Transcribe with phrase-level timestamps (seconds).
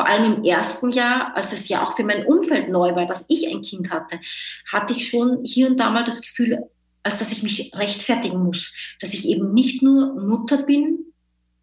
[0.00, 3.26] vor allem im ersten Jahr, als es ja auch für mein Umfeld neu war, dass
[3.28, 4.18] ich ein Kind hatte,
[4.72, 6.58] hatte ich schon hier und da mal das Gefühl,
[7.02, 11.00] als dass ich mich rechtfertigen muss, dass ich eben nicht nur Mutter bin,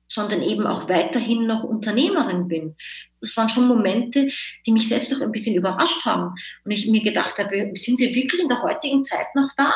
[0.08, 2.76] sondern eben auch weiterhin noch Unternehmerin bin.
[3.22, 4.30] Das waren schon Momente,
[4.68, 6.36] die mich selbst auch ein bisschen überrascht haben.
[6.64, 9.74] Und ich mir gedacht habe, sind wir wirklich in der heutigen Zeit noch da?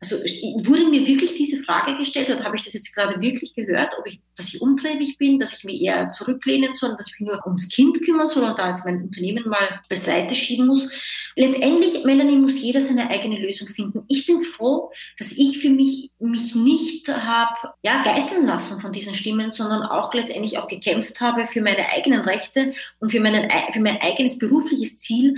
[0.00, 3.92] Also wurde mir wirklich diese Frage gestellt oder habe ich das jetzt gerade wirklich gehört,
[3.98, 7.28] ob ich, dass ich umtriebig bin, dass ich mich eher zurücklehnen soll, dass ich mich
[7.28, 10.88] nur ums Kind kümmern soll und da jetzt mein Unternehmen mal beiseite schieben muss.
[11.36, 14.02] Letztendlich, Melanie, muss jeder seine eigene Lösung finden.
[14.08, 19.14] Ich bin froh, dass ich für mich mich nicht habe ja, geißeln lassen von diesen
[19.14, 23.80] Stimmen, sondern auch letztendlich auch gekämpft habe für meine eigenen Rechte und für, meinen, für
[23.80, 25.36] mein eigenes berufliches Ziel,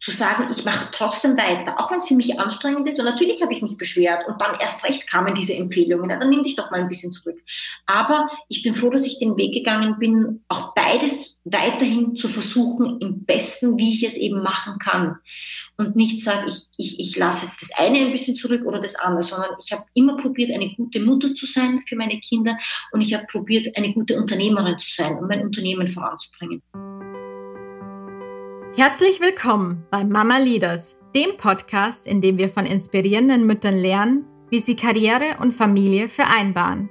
[0.00, 3.00] zu sagen, ich mache trotzdem weiter, auch wenn es für mich anstrengend ist.
[3.00, 6.10] Und natürlich habe ich mich beschwert und dann erst recht kamen diese Empfehlungen.
[6.10, 7.38] Ja, dann nimm dich doch mal ein bisschen zurück.
[7.86, 13.00] Aber ich bin froh, dass ich den Weg gegangen bin, auch beides weiterhin zu versuchen,
[13.00, 15.16] im besten, wie ich es eben machen kann.
[15.76, 18.94] Und nicht sage, ich, ich, ich lasse jetzt das eine ein bisschen zurück oder das
[18.94, 22.56] andere, sondern ich habe immer probiert, eine gute Mutter zu sein für meine Kinder
[22.92, 26.62] und ich habe probiert, eine gute Unternehmerin zu sein, um mein Unternehmen voranzubringen.
[28.78, 34.60] Herzlich willkommen bei Mama Leaders, dem Podcast, in dem wir von inspirierenden Müttern lernen, wie
[34.60, 36.88] sie Karriere und Familie vereinbaren.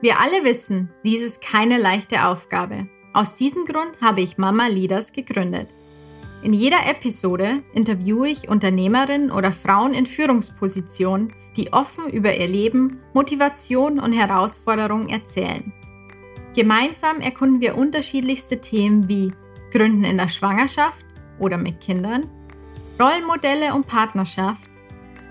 [0.00, 2.84] Wir alle wissen, dies ist keine leichte Aufgabe.
[3.12, 5.68] Aus diesem Grund habe ich Mama Leaders gegründet.
[6.42, 12.98] In jeder Episode interviewe ich Unternehmerinnen oder Frauen in Führungspositionen, die offen über ihr Leben,
[13.12, 15.70] Motivation und Herausforderungen erzählen.
[16.56, 19.34] Gemeinsam erkunden wir unterschiedlichste Themen wie
[19.70, 21.09] Gründen in der Schwangerschaft,
[21.40, 22.26] oder mit Kindern,
[23.00, 24.70] Rollenmodelle und Partnerschaft,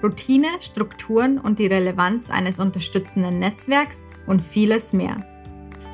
[0.03, 5.25] Routine, Strukturen und die Relevanz eines unterstützenden Netzwerks und vieles mehr.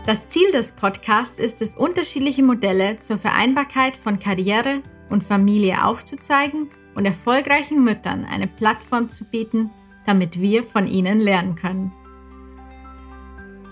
[0.05, 6.69] Das Ziel des Podcasts ist es, unterschiedliche Modelle zur Vereinbarkeit von Karriere und Familie aufzuzeigen
[6.94, 9.72] und erfolgreichen Müttern eine Plattform zu bieten,
[10.05, 11.91] damit wir von ihnen lernen können.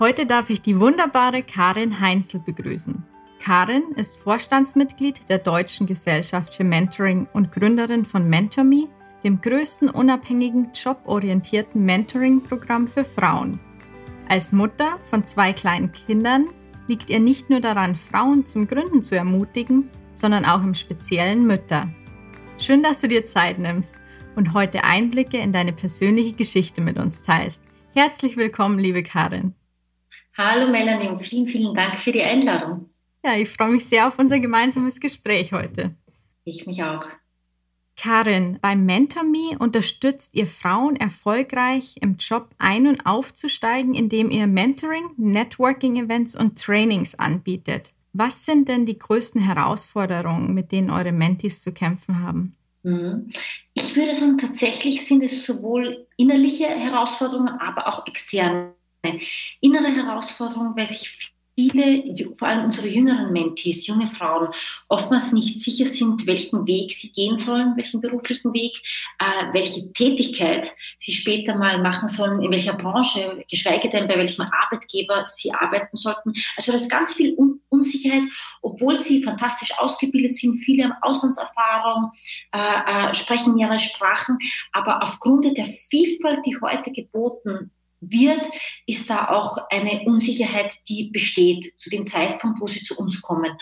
[0.00, 3.04] Heute darf ich die wunderbare Karin Heinzel begrüßen.
[3.40, 8.88] Karin ist Vorstandsmitglied der Deutschen Gesellschaft für Mentoring und Gründerin von MentorMe,
[9.22, 13.60] dem größten unabhängigen joborientierten Mentoring-Programm für Frauen.
[14.28, 16.48] Als Mutter von zwei kleinen Kindern
[16.86, 21.88] liegt ihr nicht nur daran, Frauen zum Gründen zu ermutigen, sondern auch im speziellen Mütter.
[22.58, 23.96] Schön, dass du dir Zeit nimmst
[24.36, 27.62] und heute Einblicke in deine persönliche Geschichte mit uns teilst.
[27.94, 29.54] Herzlich willkommen, liebe Karin.
[30.36, 32.90] Hallo Melanie und vielen, vielen Dank für die Einladung.
[33.24, 35.94] Ja, ich freue mich sehr auf unser gemeinsames Gespräch heute.
[36.44, 37.06] Ich mich auch.
[37.96, 45.04] Karin, bei MentorMe unterstützt ihr Frauen erfolgreich im Job ein- und aufzusteigen, indem ihr Mentoring,
[45.16, 47.92] Networking-Events und Trainings anbietet.
[48.12, 52.54] Was sind denn die größten Herausforderungen, mit denen eure Mentees zu kämpfen haben?
[52.82, 53.30] Mhm.
[53.72, 58.74] Ich würde sagen, tatsächlich sind es sowohl innerliche Herausforderungen, aber auch externe.
[59.60, 64.48] Innere Herausforderungen, weil sich viele, vor allem unsere jüngeren Mentees, junge Frauen,
[64.88, 68.72] oftmals nicht sicher sind, welchen Weg sie gehen sollen, welchen beruflichen Weg,
[69.18, 74.42] äh, welche Tätigkeit sie später mal machen sollen, in welcher Branche, geschweige denn bei welchem
[74.42, 76.32] Arbeitgeber sie arbeiten sollten.
[76.56, 78.22] Also da ist ganz viel Un Unsicherheit,
[78.62, 82.10] obwohl sie fantastisch ausgebildet sind, viele Auslandserfahrung,
[82.52, 82.58] äh,
[83.10, 84.38] äh, sprechen mehrere Sprachen,
[84.72, 88.46] aber aufgrund der Vielfalt, die heute geboten wird,
[88.86, 93.56] ist da auch eine Unsicherheit, die besteht zu dem Zeitpunkt, wo sie zu uns kommen.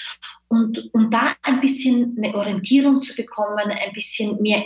[0.48, 4.64] Und um da ein bisschen eine Orientierung zu bekommen, ein bisschen mehr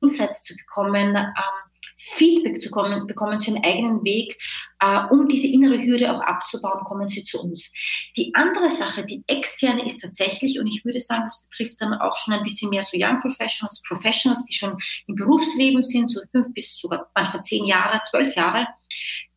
[0.00, 1.64] Insights zu bekommen, ähm,
[1.96, 4.38] Feedback zu kommen, bekommen zu ihrem eigenen Weg,
[4.80, 7.72] äh, um diese innere Hürde auch abzubauen, kommen sie zu uns.
[8.16, 12.16] Die andere Sache, die externe ist tatsächlich, und ich würde sagen, das betrifft dann auch
[12.16, 14.76] schon ein bisschen mehr so Young Professionals, Professionals, die schon
[15.06, 18.68] im Berufsleben sind, so fünf bis sogar manchmal zehn Jahre, zwölf Jahre,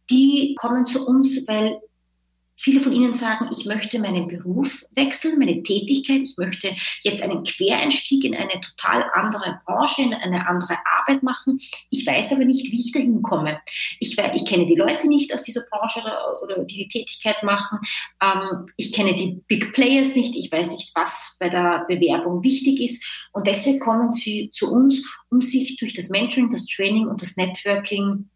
[0.10, 1.80] die kommen zu uns, weil
[2.58, 7.44] Viele von Ihnen sagen, ich möchte meinen Beruf wechseln, meine Tätigkeit, ich möchte jetzt einen
[7.44, 11.60] Quereinstieg in eine total andere Branche, in eine andere Arbeit machen.
[11.90, 13.60] Ich weiß aber nicht, wie ich dahin komme.
[14.00, 17.80] Ich, ich kenne die Leute nicht aus dieser Branche oder, oder die die Tätigkeit machen.
[18.22, 20.36] Ähm, ich kenne die Big Players nicht.
[20.36, 23.04] Ich weiß nicht, was bei der Bewerbung wichtig ist.
[23.34, 27.36] Und deswegen kommen sie zu uns, um sich durch das Mentoring, das Training und das
[27.36, 28.30] Networking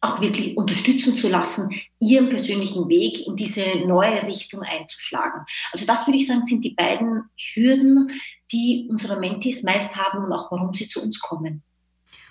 [0.00, 5.42] auch wirklich unterstützen zu lassen, ihren persönlichen Weg in diese neue Richtung einzuschlagen.
[5.72, 8.10] Also das würde ich sagen, sind die beiden Hürden,
[8.50, 11.62] die unsere Mentis meist haben und auch warum sie zu uns kommen.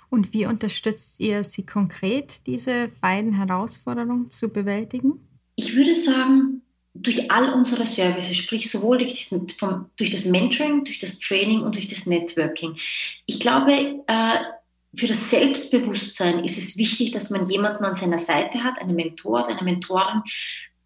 [0.10, 5.20] Und wie unterstützt ihr sie konkret, diese beiden Herausforderungen zu bewältigen?
[5.56, 6.64] Ich würde sagen,
[6.96, 11.62] durch all unsere Services, sprich sowohl durch das, vom, durch das Mentoring, durch das Training
[11.62, 12.76] und durch das Networking.
[13.28, 14.40] Ich glaube, äh,
[14.96, 19.42] für das Selbstbewusstsein ist es wichtig, dass man jemanden an seiner Seite hat, einen Mentor
[19.42, 20.24] oder eine Mentorin,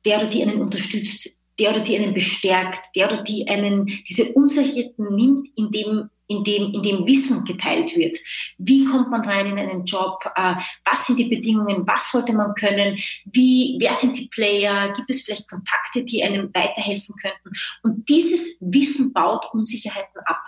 [0.05, 1.29] der oder die einen unterstützt,
[1.59, 6.73] der oder die einen bestärkt, der oder die einen diese Unsicherheiten nimmt, indem in dem,
[6.73, 8.17] in dem Wissen geteilt wird.
[8.57, 10.23] Wie kommt man rein in einen Job?
[10.35, 10.55] Äh,
[10.85, 11.85] was sind die Bedingungen?
[11.87, 12.97] Was sollte man können?
[13.25, 14.93] Wie, wer sind die Player?
[14.93, 17.51] Gibt es vielleicht Kontakte, die einem weiterhelfen könnten?
[17.83, 20.43] Und dieses Wissen baut Unsicherheiten ab.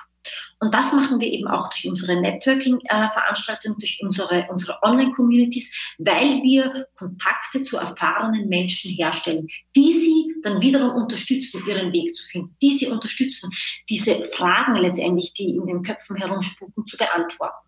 [0.60, 6.88] Und das machen wir eben auch durch unsere Networking-Veranstaltungen, durch unsere, unsere Online-Communities, weil wir
[6.96, 12.78] Kontakte zu erfahrenen Menschen herstellen, die sie dann wiederum unterstützen, ihren Weg zu finden, die
[12.78, 13.50] sie unterstützen,
[13.90, 17.65] diese Fragen letztendlich, die in den Köpfen herumspucken, zu beantworten.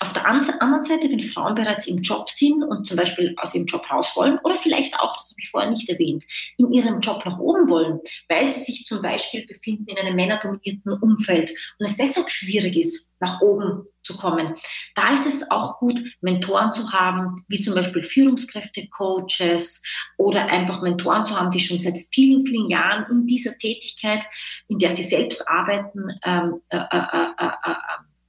[0.00, 3.66] Auf der anderen Seite, wenn Frauen bereits im Job sind und zum Beispiel aus ihrem
[3.66, 6.24] Job raus wollen oder vielleicht auch, das habe ich vorher nicht erwähnt,
[6.58, 10.92] in ihrem Job nach oben wollen, weil sie sich zum Beispiel befinden in einem männerdominierten
[10.92, 14.54] Umfeld und es deshalb schwierig ist, nach oben zu kommen.
[14.94, 19.82] Da ist es auch gut, Mentoren zu haben, wie zum Beispiel Führungskräfte, Coaches
[20.18, 24.24] oder einfach Mentoren zu haben, die schon seit vielen, vielen Jahren in dieser Tätigkeit,
[24.68, 26.98] in der sie selbst arbeiten, ähm, äh, äh,
[27.38, 27.74] äh, äh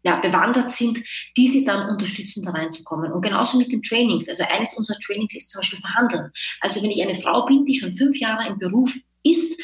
[0.06, 1.04] ja, bewandert sind,
[1.36, 3.12] die sie dann unterstützen, da reinzukommen.
[3.12, 4.30] Und genauso mit den Trainings.
[4.30, 6.32] Also eines unserer Trainings ist zum Beispiel Verhandeln.
[6.62, 8.94] Also wenn ich eine Frau bin, die schon fünf Jahre im Beruf
[9.24, 9.60] ist,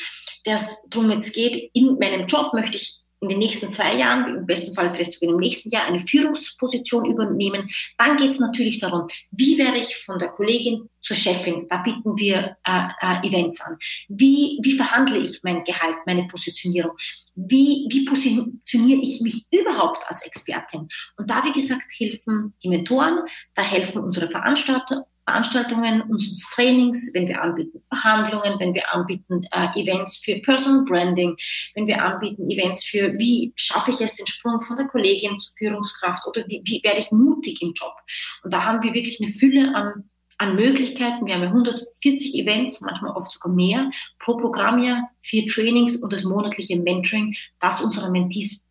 [0.48, 4.36] der es darum jetzt geht, in meinem Job möchte ich in den nächsten zwei Jahren,
[4.36, 8.80] im besten Fall vielleicht sogar im nächsten Jahr, eine Führungsposition übernehmen, dann geht es natürlich
[8.80, 11.68] darum, wie werde ich von der Kollegin zur Chefin?
[11.70, 13.78] Da bieten wir äh, äh, Events an.
[14.08, 16.92] Wie, wie verhandle ich mein Gehalt, meine Positionierung?
[17.36, 20.88] Wie, wie positioniere ich mich überhaupt als Expertin?
[21.16, 23.20] Und da, wie gesagt, helfen die Mentoren,
[23.54, 29.68] da helfen unsere Veranstalter, Veranstaltungen, unseres Trainings, wenn wir anbieten Verhandlungen, wenn wir anbieten äh,
[29.80, 31.36] Events für Personal Branding,
[31.76, 35.54] wenn wir anbieten Events für, wie schaffe ich es, den Sprung von der Kollegin zur
[35.58, 37.94] Führungskraft oder wie, wie werde ich mutig im Job.
[38.44, 41.26] Und da haben wir wirklich eine Fülle an, an Möglichkeiten.
[41.26, 46.24] Wir haben ja 140 Events, manchmal oft sogar mehr, pro Programmjahr, vier Trainings und das
[46.24, 48.66] monatliche Mentoring, das unsere Mentees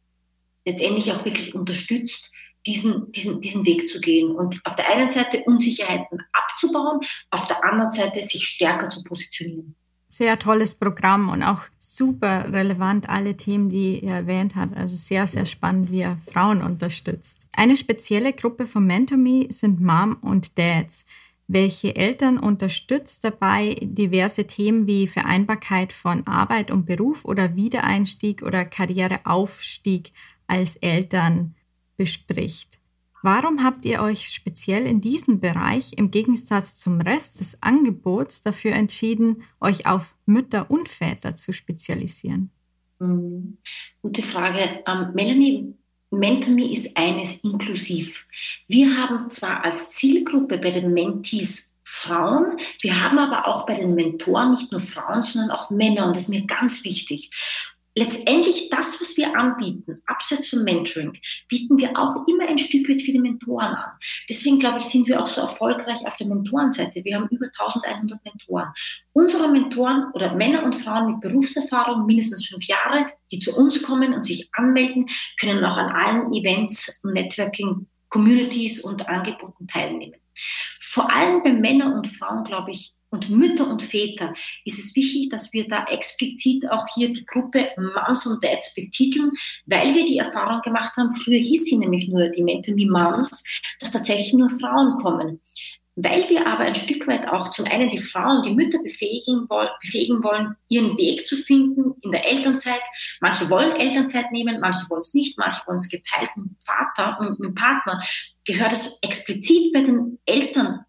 [0.67, 2.33] letztendlich auch wirklich unterstützt,
[2.67, 7.65] diesen, diesen, diesen Weg zu gehen und auf der einen Seite Unsicherheiten abzubauen, auf der
[7.65, 9.75] anderen Seite sich stärker zu positionieren.
[10.09, 14.77] Sehr tolles Programm und auch super relevant alle Themen, die ihr erwähnt habt.
[14.77, 17.39] Also sehr, sehr spannend, wie ihr Frauen unterstützt.
[17.53, 21.07] Eine spezielle Gruppe von MentorMe sind Mom und Dads
[21.53, 28.65] welche Eltern unterstützt dabei, diverse Themen wie Vereinbarkeit von Arbeit und Beruf oder Wiedereinstieg oder
[28.65, 30.13] Karriereaufstieg
[30.47, 31.57] als Eltern
[32.01, 32.79] bespricht.
[33.23, 38.73] Warum habt ihr euch speziell in diesem Bereich im Gegensatz zum Rest des Angebots dafür
[38.73, 42.49] entschieden, euch auf Mütter und Väter zu spezialisieren?
[43.01, 43.59] Mhm.
[44.01, 44.83] Gute Frage.
[44.87, 45.75] Ähm, Melanie,
[46.11, 48.27] MentorMe ist eines inklusiv.
[48.67, 53.95] Wir haben zwar als Zielgruppe bei den Mentees Frauen, wir haben aber auch bei den
[53.95, 57.31] Mentoren nicht nur Frauen, sondern auch Männer und das ist mir ganz wichtig
[58.01, 61.13] letztendlich das, was wir anbieten, abseits vom Mentoring,
[61.49, 63.93] bieten wir auch immer ein Stück weit für die Mentoren an.
[64.29, 67.05] Deswegen, glaube ich, sind wir auch so erfolgreich auf der Mentorenseite.
[67.05, 68.73] Wir haben über 1100 Mentoren.
[69.13, 74.15] Unsere Mentoren oder Männer und Frauen mit Berufserfahrung, mindestens fünf Jahre, die zu uns kommen
[74.15, 75.07] und sich anmelden,
[75.39, 80.21] können auch an allen Events und Networking Communities und Angeboten teilnehmen.
[80.81, 84.33] Vor allem bei Männern und Frauen, glaube ich, und Mütter und Väter
[84.65, 89.31] ist es wichtig, dass wir da explizit auch hier die Gruppe Moms und Dads betiteln,
[89.67, 93.45] weil wir die Erfahrung gemacht haben, früher hieß sie nämlich nur die Mentor Me Moms,
[93.81, 95.41] dass tatsächlich nur Frauen kommen.
[95.97, 99.49] Weil wir aber ein Stück weit auch zum einen die Frauen, die Mütter befähigen,
[99.83, 102.81] befähigen wollen, ihren Weg zu finden in der Elternzeit.
[103.21, 107.41] Manche wollen Elternzeit nehmen, manche wollen es nicht, manche wollen es geteilt mit Vater und
[107.41, 108.01] mit Partner.
[108.45, 110.87] Gehört es explizit bei den Eltern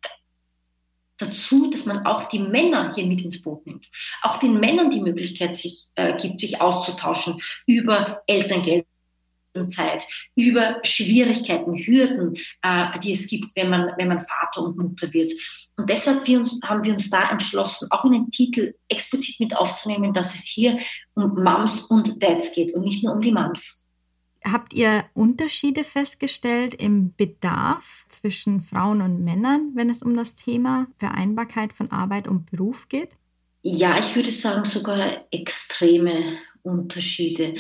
[1.22, 3.90] dazu, dass man auch die Männer hier mit ins Boot nimmt.
[4.22, 8.86] Auch den Männern die Möglichkeit sich, äh, gibt, sich auszutauschen über Elterngeld.
[9.68, 15.12] Zeit, über Schwierigkeiten, Hürden, äh, die es gibt, wenn man, wenn man Vater und Mutter
[15.12, 15.34] wird.
[15.76, 19.56] Und deshalb wir uns, haben wir uns da entschlossen, auch in den Titel explizit mit
[19.56, 20.80] aufzunehmen, dass es hier
[21.16, 23.81] um Moms und Dads geht und nicht nur um die Moms.
[24.44, 30.88] Habt ihr Unterschiede festgestellt im Bedarf zwischen Frauen und Männern, wenn es um das Thema
[30.98, 33.10] Vereinbarkeit von Arbeit und Beruf geht?
[33.62, 37.56] Ja, ich würde sagen sogar extreme Unterschiede.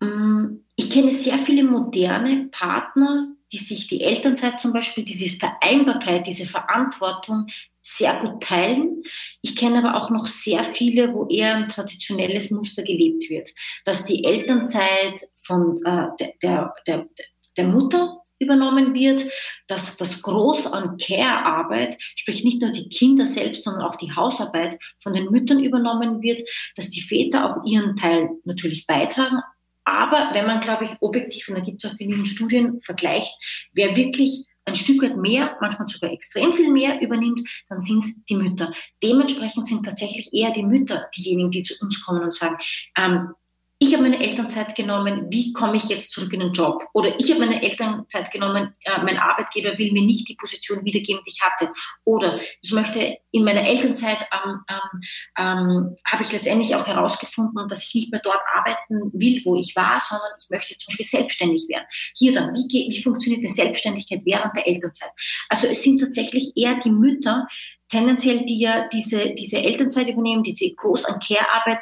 [0.00, 6.26] Mm, ich kenne sehr viele moderne Partner, die sich die Elternzeit zum Beispiel, diese Vereinbarkeit,
[6.26, 7.46] diese Verantwortung
[7.86, 9.02] sehr gut teilen.
[9.42, 13.50] Ich kenne aber auch noch sehr viele, wo eher ein traditionelles Muster gelebt wird,
[13.84, 16.08] dass die Elternzeit von äh,
[16.42, 17.08] der, der,
[17.56, 19.24] der Mutter übernommen wird,
[19.66, 24.78] dass das Groß an Care-Arbeit, sprich nicht nur die Kinder selbst, sondern auch die Hausarbeit
[24.98, 29.40] von den Müttern übernommen wird, dass die Väter auch ihren Teil natürlich beitragen.
[29.84, 33.32] Aber wenn man, glaube ich, objektiv, und da gibt es auch genügend Studien, vergleicht,
[33.72, 38.24] wer wirklich ein Stück weit mehr, manchmal sogar extrem viel mehr übernimmt, dann sind es
[38.24, 38.72] die Mütter.
[39.02, 42.56] Dementsprechend sind tatsächlich eher die Mütter diejenigen, die zu uns kommen und sagen,
[42.96, 43.30] ähm,
[43.78, 46.82] ich habe meine Elternzeit genommen, wie komme ich jetzt zurück in den Job?
[46.94, 51.20] Oder ich habe meine Elternzeit genommen, äh, mein Arbeitgeber will mir nicht die Position wiedergeben,
[51.26, 51.70] die ich hatte.
[52.04, 55.00] Oder ich möchte in meiner Elternzeit, ähm, ähm,
[55.36, 59.76] ähm, habe ich letztendlich auch herausgefunden, dass ich nicht mehr dort arbeiten will, wo ich
[59.76, 61.84] war, sondern ich möchte zum Beispiel selbstständig werden.
[62.14, 65.10] Hier dann, wie, geht, wie funktioniert eine Selbstständigkeit während der Elternzeit?
[65.50, 67.46] Also es sind tatsächlich eher die Mütter,
[67.90, 71.80] tendenziell, die ja diese, diese Elternzeit übernehmen, diese Groß- an Care-Arbeit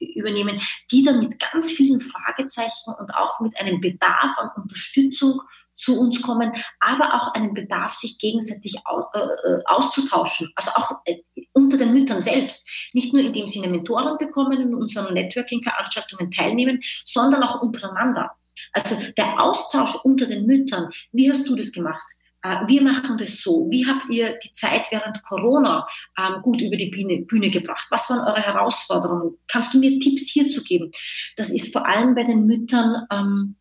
[0.00, 5.40] übernehmen, die dann mit ganz vielen Fragezeichen und auch mit einem Bedarf an Unterstützung
[5.80, 10.52] zu uns kommen, aber auch einen Bedarf, sich gegenseitig äh, äh, auszutauschen.
[10.54, 12.66] Also auch äh, unter den Müttern selbst.
[12.92, 18.32] Nicht nur indem sie eine Mentorin bekommen und unseren Networking-Veranstaltungen teilnehmen, sondern auch untereinander.
[18.72, 20.90] Also der Austausch unter den Müttern.
[21.12, 22.06] Wie hast du das gemacht?
[22.42, 23.68] Äh, wir machen das so.
[23.70, 25.86] Wie habt ihr die Zeit während Corona
[26.18, 27.86] ähm, gut über die Bühne, Bühne, gebracht?
[27.90, 29.36] Was waren eure Herausforderungen?
[29.46, 30.90] Kannst du mir Tipps hierzu geben?
[31.36, 33.56] Das ist vor allem bei den Müttern ähm,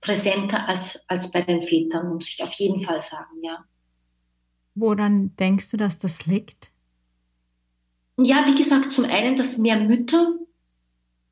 [0.00, 3.64] präsenter als, als bei den Vätern, muss ich auf jeden Fall sagen, ja.
[4.74, 6.70] Woran denkst du, dass das liegt?
[8.16, 10.34] Ja, wie gesagt, zum einen, dass mehr Mütter,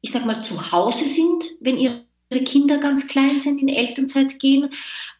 [0.00, 4.70] ich sag mal, zu Hause sind, wenn ihre Kinder ganz klein sind, in Elternzeit gehen.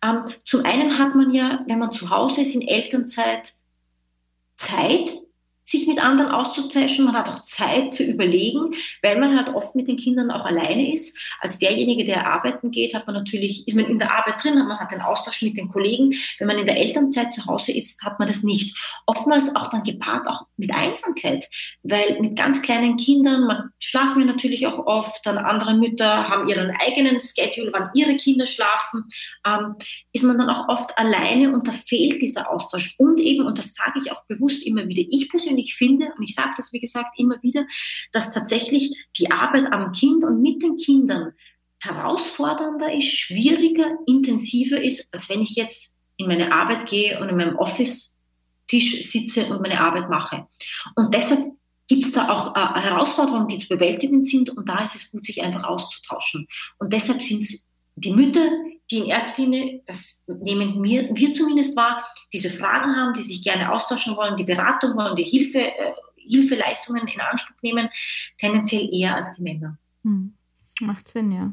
[0.02, 3.52] Ähm, zum einen hat man ja, wenn man zu Hause ist, in Elternzeit
[4.56, 5.14] Zeit,
[5.66, 7.04] sich mit anderen auszutauschen.
[7.04, 10.92] Man hat auch Zeit zu überlegen, weil man halt oft mit den Kindern auch alleine
[10.92, 11.18] ist.
[11.40, 14.78] Als derjenige, der arbeiten geht, hat man natürlich, ist man in der Arbeit drin, man
[14.78, 16.14] hat den Austausch mit den Kollegen.
[16.38, 18.76] Wenn man in der Elternzeit zu Hause ist, hat man das nicht.
[19.06, 21.48] Oftmals auch dann gepaart auch mit Einsamkeit,
[21.82, 26.48] weil mit ganz kleinen Kindern, man schlafen wir natürlich auch oft, dann andere Mütter haben
[26.48, 29.04] ihren eigenen Schedule, wann ihre Kinder schlafen,
[29.44, 29.74] ähm,
[30.12, 32.94] ist man dann auch oft alleine und da fehlt dieser Austausch.
[32.98, 36.22] Und eben, und das sage ich auch bewusst immer wieder, ich persönlich persönlich finde, und
[36.22, 37.66] ich sage das wie gesagt immer wieder,
[38.12, 41.32] dass tatsächlich die Arbeit am Kind und mit den Kindern
[41.78, 47.36] herausfordernder ist, schwieriger, intensiver ist, als wenn ich jetzt in meine Arbeit gehe und in
[47.36, 50.46] meinem Office-Tisch sitze und meine Arbeit mache.
[50.94, 51.40] Und deshalb
[51.88, 55.24] gibt es da auch äh, Herausforderungen, die zu bewältigen sind und da ist es gut,
[55.24, 56.48] sich einfach auszutauschen.
[56.78, 58.48] Und deshalb sind es die Mütter,
[58.90, 63.42] die in erster Linie, das nehmen wir, wir zumindest wahr, diese Fragen haben, die sich
[63.42, 67.88] gerne austauschen wollen, die Beratung wollen, die Hilfe, äh, Hilfeleistungen in Anspruch nehmen,
[68.38, 69.78] tendenziell eher als die Männer.
[70.04, 70.34] Hm.
[70.80, 71.52] Macht Sinn, ja.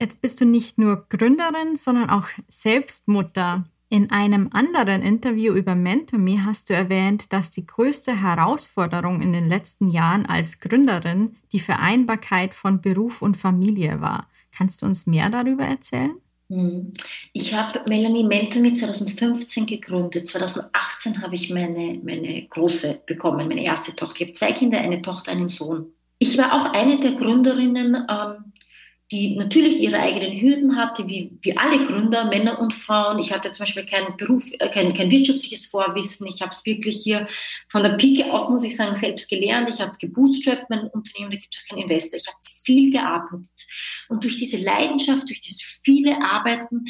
[0.00, 3.64] Jetzt bist du nicht nur Gründerin, sondern auch selbst Mutter.
[3.88, 9.48] In einem anderen Interview über MentorMe hast du erwähnt, dass die größte Herausforderung in den
[9.48, 14.28] letzten Jahren als Gründerin die Vereinbarkeit von Beruf und Familie war.
[14.56, 16.14] Kannst du uns mehr darüber erzählen?
[16.50, 16.92] Hm.
[17.32, 20.28] Ich habe Melanie Mentomy 2015 gegründet.
[20.28, 24.16] 2018 habe ich meine, meine große bekommen, meine erste Tochter.
[24.20, 25.86] Ich habe zwei Kinder, eine Tochter, einen Sohn.
[26.18, 28.51] Ich war auch eine der Gründerinnen ähm,
[29.12, 33.18] die natürlich ihre eigenen Hürden hatte, wie, wie alle Gründer, Männer und Frauen.
[33.18, 36.26] Ich hatte zum Beispiel kein Beruf, äh, kein, kein wirtschaftliches Vorwissen.
[36.26, 37.28] Ich habe es wirklich hier
[37.68, 39.68] von der Pike auf, muss ich sagen, selbst gelernt.
[39.68, 42.18] Ich habe gebootstrapped mein Unternehmen, da gibt es auch keinen Investor.
[42.18, 43.66] Ich habe viel gearbeitet.
[44.08, 46.86] Und durch diese Leidenschaft, durch dieses viele Arbeiten,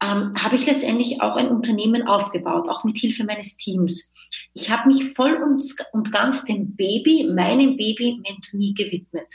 [0.00, 4.12] ähm, habe ich letztendlich auch ein Unternehmen aufgebaut, auch mit Hilfe meines Teams.
[4.54, 5.62] Ich habe mich voll und,
[5.92, 9.26] und ganz dem Baby, meinem Baby Mentonie gewidmet.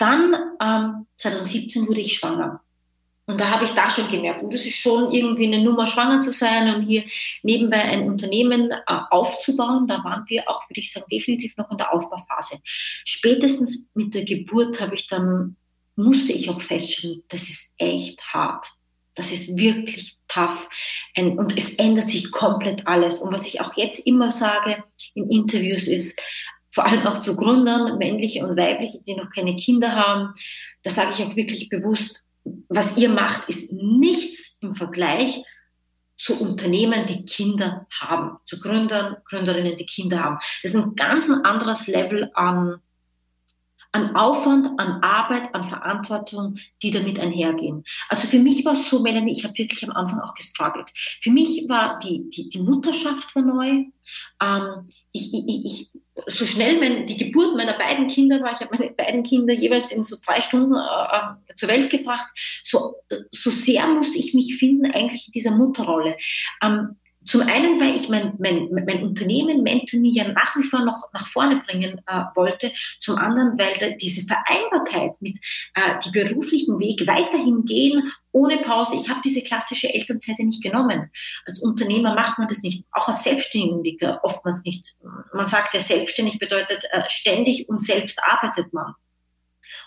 [0.00, 2.62] Dann ähm, 2017 wurde ich schwanger.
[3.26, 6.32] Und da habe ich da schon gemerkt, das ist schon irgendwie eine Nummer, schwanger zu
[6.32, 7.04] sein und hier
[7.42, 8.78] nebenbei ein Unternehmen äh,
[9.10, 9.86] aufzubauen.
[9.86, 12.60] Da waren wir auch, würde ich sagen, definitiv noch in der Aufbauphase.
[13.04, 15.56] Spätestens mit der Geburt habe ich dann,
[15.96, 18.66] musste ich auch feststellen, das ist echt hart.
[19.14, 20.68] Das ist wirklich tough.
[21.16, 23.18] und es ändert sich komplett alles.
[23.18, 24.82] Und was ich auch jetzt immer sage
[25.14, 26.18] in Interviews ist,
[26.70, 30.34] vor allem auch zu Gründern, männliche und weibliche, die noch keine Kinder haben.
[30.82, 32.22] Da sage ich auch wirklich bewusst,
[32.68, 35.42] was ihr macht, ist nichts im Vergleich
[36.16, 40.38] zu Unternehmen, die Kinder haben, zu Gründern, Gründerinnen, die Kinder haben.
[40.62, 42.76] Das ist ein ganz anderes Level an,
[43.92, 47.84] an Aufwand, an Arbeit, an Verantwortung, die damit einhergehen.
[48.10, 50.90] Also für mich war es so, Melanie, ich habe wirklich am Anfang auch gestruggelt.
[51.20, 53.84] Für mich war die, die, die Mutterschaft war neu.
[54.42, 55.90] Ähm, ich, ich, ich,
[56.26, 59.92] so schnell mein, die Geburt meiner beiden Kinder war, ich habe meine beiden Kinder jeweils
[59.92, 62.28] in so drei Stunden äh, äh zur Welt gebracht,
[62.62, 62.94] so,
[63.30, 66.16] so sehr musste ich mich finden eigentlich in dieser Mutterrolle.
[66.62, 66.96] Ähm,
[67.30, 71.28] zum einen, weil ich mein, mein, mein Unternehmen Mentomy ja nach wie vor noch nach
[71.28, 72.72] vorne bringen äh, wollte.
[72.98, 75.36] Zum anderen, weil da diese Vereinbarkeit mit
[75.74, 78.96] äh, die beruflichen Weg weiterhin gehen ohne Pause.
[78.96, 81.08] Ich habe diese klassische Elternzeit nicht genommen.
[81.46, 84.96] Als Unternehmer macht man das nicht, auch als Selbstständiger oftmals nicht.
[85.32, 88.94] Man sagt ja, selbstständig bedeutet äh, ständig und selbst arbeitet man.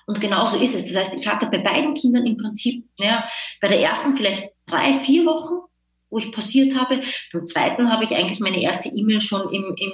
[0.06, 0.88] Und genau so ist es.
[0.88, 3.28] Das heißt, ich hatte bei beiden Kindern im Prinzip, ja,
[3.60, 5.73] bei der ersten vielleicht drei, vier Wochen
[6.14, 7.02] wo ich pausiert habe.
[7.34, 9.94] Beim zweiten habe ich eigentlich meine erste E-Mail schon im, im,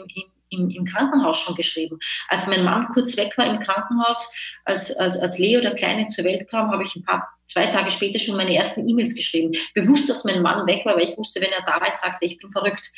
[0.50, 1.98] im, im Krankenhaus schon geschrieben.
[2.28, 4.32] Als mein Mann kurz weg war im Krankenhaus,
[4.66, 7.90] als, als, als Leo, der Kleine, zur Welt kam, habe ich ein paar, zwei Tage
[7.90, 9.54] später schon meine ersten E-Mails geschrieben.
[9.74, 12.38] Bewusst, dass mein Mann weg war, weil ich wusste, wenn er da ist, sagte ich
[12.38, 12.92] bin verrückt.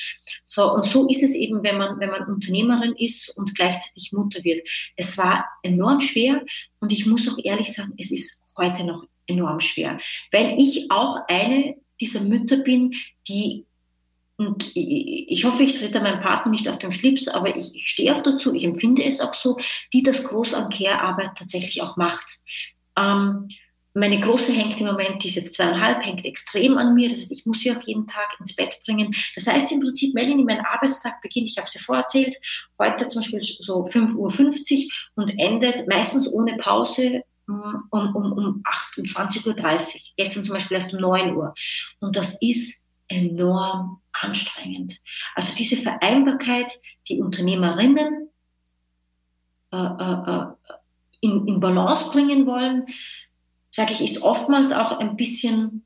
[0.45, 4.43] So, und so ist es eben, wenn man, wenn man Unternehmerin ist und gleichzeitig Mutter
[4.43, 4.67] wird.
[4.95, 6.43] Es war enorm schwer
[6.79, 9.99] und ich muss auch ehrlich sagen, es ist heute noch enorm schwer,
[10.31, 12.93] weil ich auch eine dieser Mütter bin,
[13.27, 13.65] die
[14.48, 18.15] und ich hoffe, ich trete meinem Partner nicht auf den Schlips, aber ich, ich stehe
[18.15, 19.60] auch dazu, ich empfinde es auch so,
[19.93, 22.39] die das Groß an Care-Arbeit tatsächlich auch macht.
[22.98, 23.50] Ähm,
[23.93, 27.10] meine Große hängt im Moment, die ist jetzt zweieinhalb, hängt extrem an mir.
[27.10, 29.13] Das heißt, ich muss sie auch jeden Tag ins Bett bringen.
[29.36, 32.36] Das heißt im Prinzip, Melanie, mein Arbeitstag beginnt, ich habe sie vorerzählt,
[32.79, 37.24] heute zum Beispiel so 5.50 Uhr und endet meistens ohne Pause
[37.89, 40.01] um, um, um 28.30 Uhr.
[40.17, 41.53] Gestern zum Beispiel erst um 9 Uhr.
[42.00, 45.00] Und das ist enorm anstrengend.
[45.36, 46.72] Also diese Vereinbarkeit,
[47.08, 48.29] die Unternehmerinnen
[49.72, 50.46] äh, äh, äh,
[51.22, 52.88] in, in Balance bringen wollen,
[53.70, 55.84] sage ich, ist oftmals auch ein bisschen,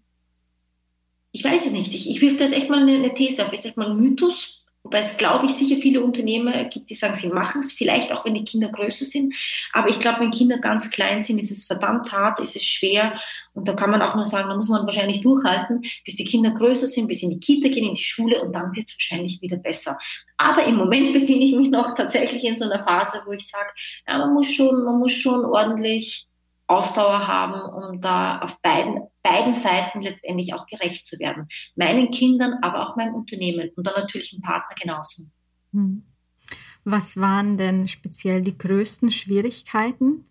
[1.32, 3.54] ich weiß es nicht, ich, ich wirf da jetzt echt mal eine, eine These auf,
[3.54, 7.30] ist echt mal Mythos, Wobei es, glaube ich, sicher viele Unternehmer gibt, die sagen, sie
[7.30, 9.34] machen es, vielleicht auch, wenn die Kinder größer sind.
[9.74, 13.20] Aber ich glaube, wenn Kinder ganz klein sind, ist es verdammt hart, ist es schwer.
[13.56, 16.52] Und da kann man auch nur sagen, da muss man wahrscheinlich durchhalten, bis die Kinder
[16.52, 19.42] größer sind, bis in die Kita gehen, in die Schule und dann wird es wahrscheinlich
[19.42, 19.98] wieder besser.
[20.38, 23.72] Aber im Moment befinde ich mich noch tatsächlich in so einer Phase, wo ich sage,
[24.08, 26.28] ja, man muss schon, man muss schon ordentlich
[26.68, 31.48] Ausdauer haben, um da auf beiden, beiden Seiten letztendlich auch gerecht zu werden.
[31.76, 35.24] Meinen Kindern, aber auch meinem Unternehmen und dann natürlich dem Partner genauso.
[35.74, 36.04] Hm.
[36.84, 40.26] Was waren denn speziell die größten Schwierigkeiten?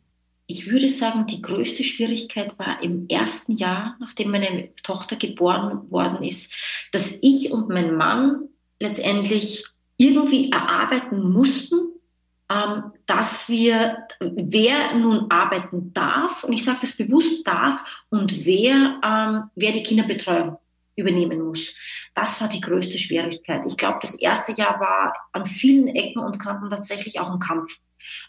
[0.47, 6.23] Ich würde sagen, die größte Schwierigkeit war im ersten Jahr, nachdem meine Tochter geboren worden
[6.23, 6.53] ist,
[6.93, 9.65] dass ich und mein Mann letztendlich
[9.97, 11.94] irgendwie erarbeiten mussten,
[13.07, 19.51] dass wir, wer nun arbeiten darf, und ich sage das bewusst darf, und wer, ähm,
[19.55, 20.59] wer die Kinderbetreuung
[20.97, 21.75] übernehmen muss.
[22.15, 23.63] Das war die größte Schwierigkeit.
[23.67, 27.79] Ich glaube, das erste Jahr war an vielen Ecken und Kanten tatsächlich auch ein Kampf.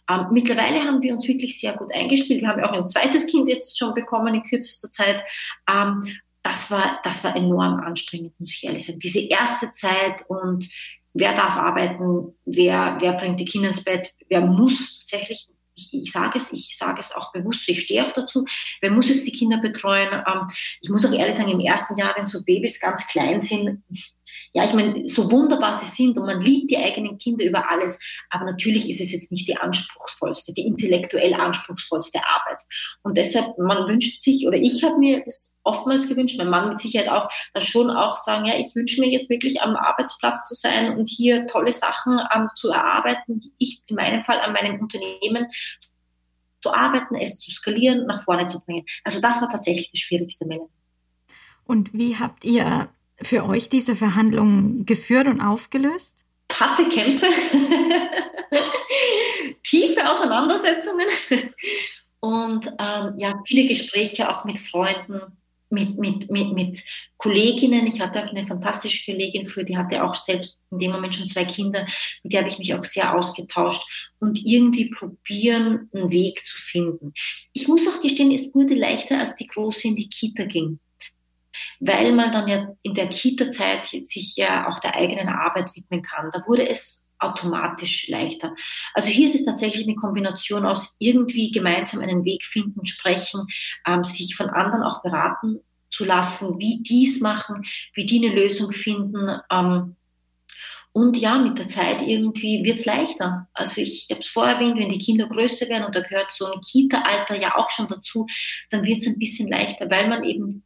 [0.10, 2.42] Ähm, mittlerweile haben wir uns wirklich sehr gut eingespielt.
[2.42, 5.24] Wir haben auch ein zweites Kind jetzt schon bekommen in kürzester Zeit.
[5.70, 6.02] Ähm,
[6.42, 9.00] das war, das war enorm anstrengend, muss ich ehrlich sagen.
[9.00, 10.70] Diese erste Zeit und
[11.16, 16.12] wer darf arbeiten, wer, wer bringt die Kinder ins Bett, wer muss tatsächlich, ich, ich
[16.12, 18.46] sage es, ich sage es auch bewusst, ich stehe auch dazu,
[18.82, 20.10] wer muss jetzt die Kinder betreuen.
[20.14, 20.48] Ähm,
[20.82, 23.82] ich muss auch ehrlich sagen, im ersten Jahr, wenn so Babys ganz klein sind,
[24.52, 28.00] ja, ich meine, so wunderbar sie sind und man liebt die eigenen Kinder über alles,
[28.30, 32.62] aber natürlich ist es jetzt nicht die anspruchsvollste, die intellektuell anspruchsvollste Arbeit.
[33.04, 36.80] Und deshalb, man wünscht sich, oder ich habe mir das oftmals gewünscht, mein Mann mit
[36.80, 40.56] Sicherheit auch, dass schon auch sagen, ja, ich wünsche mir jetzt wirklich am Arbeitsplatz zu
[40.56, 44.80] sein und hier tolle Sachen ähm, zu erarbeiten, die ich in meinem Fall an meinem
[44.80, 45.48] Unternehmen
[46.62, 48.86] zu arbeiten, es zu skalieren, nach vorne zu bringen.
[49.04, 50.70] Also das war tatsächlich das Schwierigste, Melanie.
[51.66, 52.90] Und wie habt ihr
[53.22, 56.26] für euch diese Verhandlungen geführt und aufgelöst?
[56.48, 57.26] Taffe Kämpfe,
[59.64, 61.08] tiefe Auseinandersetzungen
[62.20, 65.22] und ähm, ja, viele Gespräche auch mit Freunden,
[65.70, 66.84] mit, mit, mit, mit
[67.18, 67.88] Kolleginnen.
[67.88, 71.28] Ich hatte auch eine fantastische Kollegin früher, die hatte auch selbst in dem Moment schon
[71.28, 71.88] zwei Kinder,
[72.24, 73.84] mit der habe ich mich auch sehr ausgetauscht
[74.20, 77.14] und irgendwie probieren, einen Weg zu finden.
[77.54, 80.80] Ich muss auch gestehen, es wurde leichter, als die Große in die Kita ging
[81.80, 86.30] weil man dann ja in der Kita-Zeit sich ja auch der eigenen Arbeit widmen kann.
[86.34, 88.56] Da wurde es automatisch leichter.
[88.94, 93.48] Also hier ist es tatsächlich eine Kombination aus irgendwie gemeinsam einen Weg finden, sprechen,
[93.88, 98.36] ähm, sich von anderen auch beraten zu lassen, wie die es machen, wie die eine
[98.36, 99.40] Lösung finden.
[99.50, 99.96] Ähm,
[100.92, 103.48] Und ja, mit der Zeit irgendwie wird es leichter.
[103.54, 106.46] Also ich habe es vorher erwähnt, wenn die Kinder größer werden und da gehört so
[106.46, 108.28] ein Kita-Alter ja auch schon dazu,
[108.70, 110.65] dann wird es ein bisschen leichter, weil man eben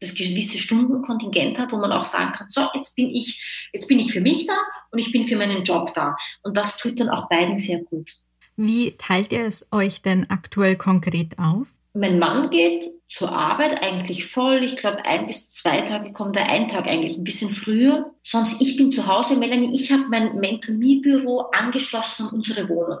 [0.00, 3.98] das gewisse Stundenkontingent hat, wo man auch sagen kann, so, jetzt bin ich, jetzt bin
[3.98, 4.56] ich für mich da
[4.90, 6.16] und ich bin für meinen Job da.
[6.42, 8.10] Und das tut dann auch beiden sehr gut.
[8.56, 11.66] Wie teilt ihr es euch denn aktuell konkret auf?
[11.92, 14.64] Mein Mann geht zur Arbeit eigentlich voll.
[14.64, 18.10] Ich glaube, ein bis zwei Tage kommt er, ein Tag eigentlich ein bisschen früher.
[18.24, 19.36] Sonst, ich bin zu Hause.
[19.36, 22.98] Melanie, ich habe mein Mentonie-Büro angeschlossen an unsere Wohnung.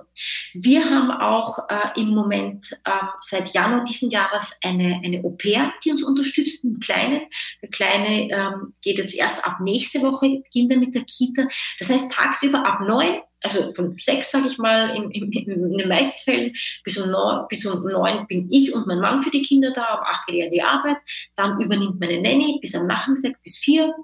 [0.52, 2.90] Wir haben auch äh, im Moment äh,
[3.22, 7.22] seit Januar diesen Jahres eine, eine Au-pair, die uns unterstützt, einen Kleinen.
[7.60, 11.48] Der Kleine ähm, geht jetzt erst ab nächste Woche, Kinder mit der Kita.
[11.80, 15.88] Das heißt, tagsüber ab neun also von sechs, sage ich mal, in, in, in, den
[15.88, 19.42] meisten Fällen, bis um, neun, bis um neun bin ich und mein Mann für die
[19.42, 20.96] Kinder da, um acht gehe ich an die Arbeit,
[21.36, 23.94] dann übernimmt meine Nanny bis am Nachmittag bis vier,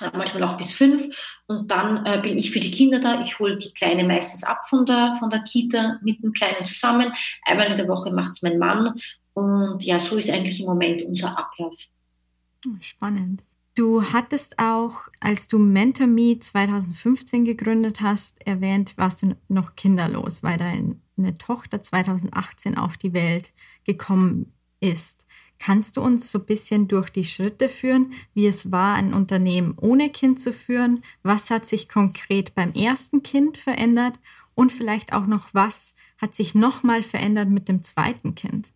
[0.00, 1.06] äh, manchmal auch bis fünf
[1.46, 3.20] und dann äh, bin ich für die Kinder da.
[3.22, 7.12] Ich hole die Kleine meistens ab von der, von der Kita mit dem Kleinen zusammen.
[7.44, 9.00] Einmal in der Woche macht es mein Mann
[9.32, 11.76] und ja, so ist eigentlich im Moment unser Ablauf.
[12.80, 13.42] Spannend.
[13.76, 20.42] Du hattest auch, als du Mentor Me 2015 gegründet hast, erwähnt, warst du noch kinderlos,
[20.42, 23.52] weil deine Tochter 2018 auf die Welt
[23.84, 25.26] gekommen ist.
[25.58, 29.74] Kannst du uns so ein bisschen durch die Schritte führen, wie es war, ein Unternehmen
[29.78, 31.02] ohne Kind zu führen?
[31.22, 34.18] Was hat sich konkret beim ersten Kind verändert?
[34.54, 38.72] Und vielleicht auch noch, was hat sich nochmal verändert mit dem zweiten Kind?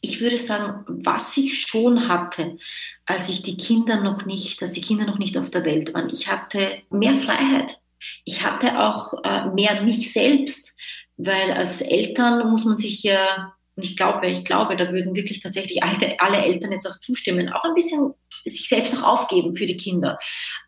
[0.00, 2.58] Ich würde sagen, was ich schon hatte,
[3.04, 6.08] als ich die Kinder noch nicht, als die Kinder noch nicht auf der Welt waren.
[6.12, 7.78] Ich hatte mehr Freiheit.
[8.24, 10.74] Ich hatte auch äh, mehr mich selbst,
[11.16, 15.40] weil als Eltern muss man sich ja, und ich glaube, ich glaube, da würden wirklich
[15.40, 18.12] tatsächlich alle, alle Eltern jetzt auch zustimmen, auch ein bisschen
[18.44, 20.18] sich selbst auch aufgeben für die Kinder.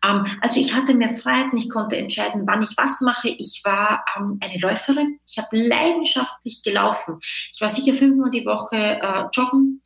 [0.03, 3.29] Ähm, also ich hatte mehr Freiheiten, ich konnte entscheiden, wann ich was mache.
[3.29, 7.19] Ich war ähm, eine Läuferin, ich habe leidenschaftlich gelaufen.
[7.53, 9.81] Ich war sicher fünfmal die Woche äh, joggen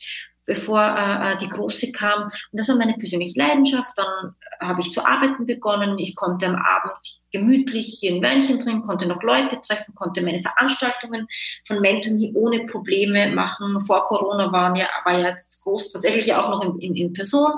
[0.50, 2.24] bevor äh, äh, die Große kam.
[2.24, 3.96] Und das war meine persönliche Leidenschaft.
[3.96, 6.00] Dann habe ich zu arbeiten begonnen.
[6.00, 10.40] Ich konnte am Abend gemütlich hier ein Weinchen trinken, konnte noch Leute treffen, konnte meine
[10.40, 11.28] Veranstaltungen
[11.68, 13.80] von Mentoring ohne Probleme machen.
[13.82, 17.52] Vor Corona waren ja, war ja das groß tatsächlich auch noch in, in, in Person.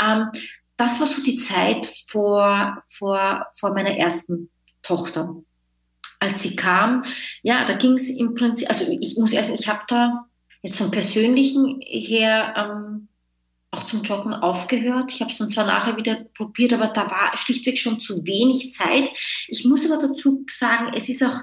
[0.00, 0.30] Ähm,
[0.76, 4.50] das war so die Zeit vor, vor, vor meiner ersten
[4.84, 5.34] Tochter.
[6.20, 7.04] Als sie kam,
[7.42, 10.26] ja, da ging es im Prinzip, also ich muss erst, ich habe da
[10.62, 13.08] jetzt vom Persönlichen her ähm,
[13.70, 15.12] auch zum Joggen aufgehört.
[15.12, 18.72] Ich habe es dann zwar nachher wieder probiert, aber da war schlichtweg schon zu wenig
[18.72, 19.08] Zeit.
[19.48, 21.40] Ich muss aber dazu sagen, es ist auch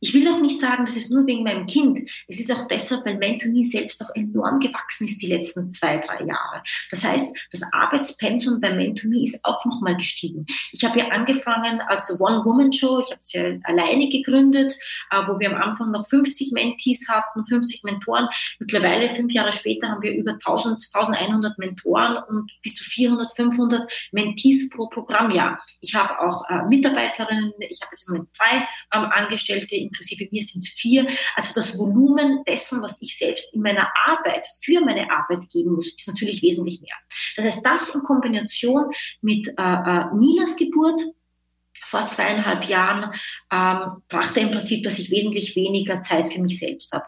[0.00, 2.10] ich will auch nicht sagen, das ist nur wegen meinem Kind.
[2.28, 6.24] Es ist auch deshalb, weil Mentonie selbst auch enorm gewachsen ist die letzten zwei, drei
[6.24, 6.62] Jahre.
[6.90, 10.44] Das heißt, das Arbeitspensum bei Mentonie ist auch nochmal gestiegen.
[10.72, 13.00] Ich habe ja angefangen als One-Woman-Show.
[13.00, 14.74] Ich habe es ja alleine gegründet,
[15.10, 18.28] äh, wo wir am Anfang noch 50 Mentees hatten, 50 Mentoren.
[18.58, 23.90] Mittlerweile, fünf Jahre später, haben wir über 1000, 1100 Mentoren und bis zu 400, 500
[24.12, 25.58] Mentees pro Programmjahr.
[25.80, 30.42] Ich habe auch äh, Mitarbeiterinnen, ich habe jetzt im Moment drei ähm, Angestellte inklusive mir
[30.42, 31.06] sind es vier.
[31.34, 35.88] Also das Volumen dessen, was ich selbst in meiner Arbeit für meine Arbeit geben muss,
[35.88, 36.96] ist natürlich wesentlich mehr.
[37.36, 41.02] Das heißt, das in Kombination mit äh, äh, Nilas Geburt,
[41.84, 43.12] vor zweieinhalb Jahren
[43.52, 47.06] ähm, brachte im Prinzip, dass ich wesentlich weniger Zeit für mich selbst habe.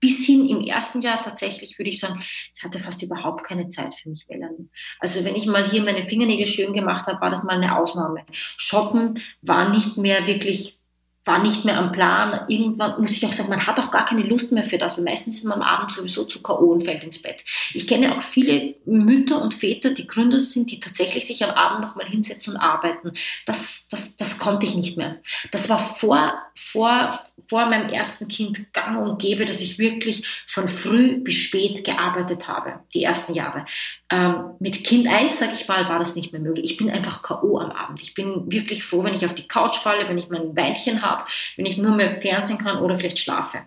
[0.00, 2.20] bis hin im ersten Jahr tatsächlich würde ich sagen,
[2.54, 4.68] ich hatte fast überhaupt keine Zeit für mich, Melanie.
[4.98, 8.26] Also wenn ich mal hier meine Fingernägel schön gemacht habe, war das mal eine Ausnahme.
[8.56, 10.81] Shoppen war nicht mehr wirklich
[11.24, 12.46] war nicht mehr am Plan.
[12.48, 15.04] Irgendwann muss ich auch sagen, man hat auch gar keine Lust mehr für das, weil
[15.04, 16.72] meistens ist man am Abend sowieso zu K.O.
[16.72, 17.44] und fällt ins Bett.
[17.74, 21.82] Ich kenne auch viele Mütter und Väter, die Gründer sind, die tatsächlich sich am Abend
[21.82, 23.12] nochmal hinsetzen und arbeiten.
[23.46, 25.18] Das, das, das konnte ich nicht mehr.
[25.52, 30.66] Das war vor, vor, vor meinem ersten Kind gang und gäbe, dass ich wirklich von
[30.66, 33.64] früh bis spät gearbeitet habe, die ersten Jahre.
[34.10, 36.72] Ähm, mit Kind eins, sage ich mal, war das nicht mehr möglich.
[36.72, 37.58] Ich bin einfach K.O.
[37.58, 38.02] am Abend.
[38.02, 41.11] Ich bin wirklich froh, wenn ich auf die Couch falle, wenn ich mein Weinchen habe
[41.12, 41.24] habe,
[41.56, 43.62] wenn ich nur mehr Fernsehen kann oder vielleicht schlafe.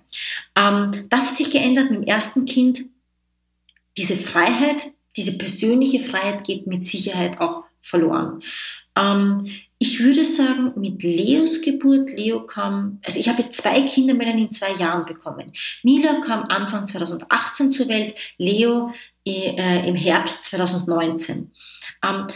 [0.55, 2.85] Ähm, das hat sich geändert mit dem ersten Kind.
[3.97, 8.41] Diese Freiheit, diese persönliche Freiheit geht mit Sicherheit auch verloren.
[8.95, 14.27] Ähm, ich würde sagen, mit Leos Geburt, Leo kam, also ich habe zwei Kinder mit
[14.27, 15.51] in zwei Jahren bekommen.
[15.83, 18.93] Mila kam Anfang 2018 zur Welt, Leo
[19.25, 21.51] äh, im Herbst 2019.
[22.03, 22.27] Ähm,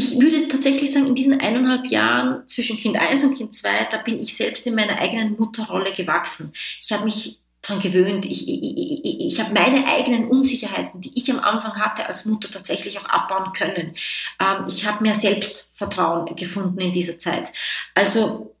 [0.00, 3.98] ich würde tatsächlich sagen, in diesen eineinhalb Jahren zwischen Kind 1 und Kind 2, da
[3.98, 6.54] bin ich selbst in meiner eigenen Mutterrolle gewachsen.
[6.80, 8.24] Ich habe mich dran gewöhnt.
[8.24, 12.50] Ich, ich, ich, ich habe meine eigenen Unsicherheiten, die ich am Anfang hatte als Mutter,
[12.50, 13.94] tatsächlich auch abbauen können.
[14.40, 17.52] Ähm, ich habe mehr Selbstvertrauen gefunden in dieser Zeit.
[17.94, 18.56] Also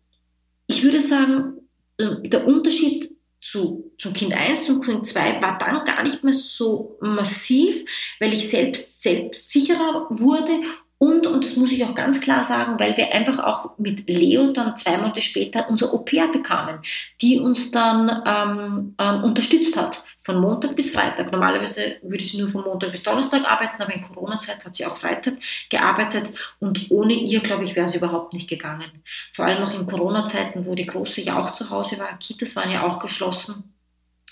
[0.66, 1.54] ich würde sagen,
[1.96, 6.34] äh, der Unterschied zu, zum Kind 1, zum Kind 2 war dann gar nicht mehr
[6.34, 7.82] so massiv,
[8.18, 10.60] weil ich selbst selbstsicherer wurde
[11.02, 14.52] und, und das muss ich auch ganz klar sagen, weil wir einfach auch mit Leo
[14.52, 16.80] dann zwei Monate später unser Au-pair bekamen,
[17.22, 21.32] die uns dann ähm, ähm, unterstützt hat, von Montag bis Freitag.
[21.32, 24.98] Normalerweise würde sie nur von Montag bis Donnerstag arbeiten, aber in Corona-Zeit hat sie auch
[24.98, 25.38] Freitag
[25.70, 29.02] gearbeitet und ohne ihr, glaube ich, wäre sie überhaupt nicht gegangen.
[29.32, 32.70] Vor allem auch in Corona-Zeiten, wo die Große ja auch zu Hause war, Kitas waren
[32.70, 33.72] ja auch geschlossen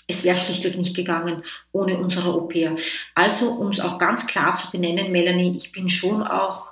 [0.09, 2.75] es wäre schlichtweg nicht gegangen ohne unsere Au-pair.
[3.15, 6.71] Also, um es auch ganz klar zu benennen, Melanie, ich bin schon auch,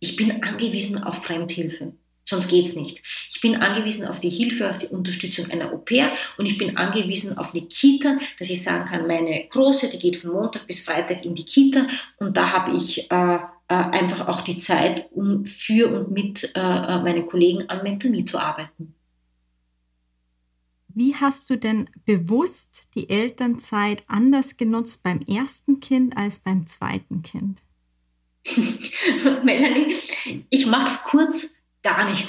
[0.00, 1.92] ich bin angewiesen auf Fremdhilfe.
[2.26, 3.02] Sonst geht's nicht.
[3.30, 7.38] Ich bin angewiesen auf die Hilfe, auf die Unterstützung einer Au-pair und ich bin angewiesen
[7.38, 11.24] auf eine Kita, dass ich sagen kann, meine Große, die geht von Montag bis Freitag
[11.24, 15.94] in die Kita und da habe ich äh, äh, einfach auch die Zeit, um für
[15.94, 18.93] und mit äh, äh meinen Kollegen an Mentonie zu arbeiten.
[20.94, 27.22] Wie hast du denn bewusst die Elternzeit anders genutzt beim ersten Kind als beim zweiten
[27.22, 27.62] Kind?
[29.44, 29.96] Melanie,
[30.50, 32.28] ich mache es kurz, gar nicht.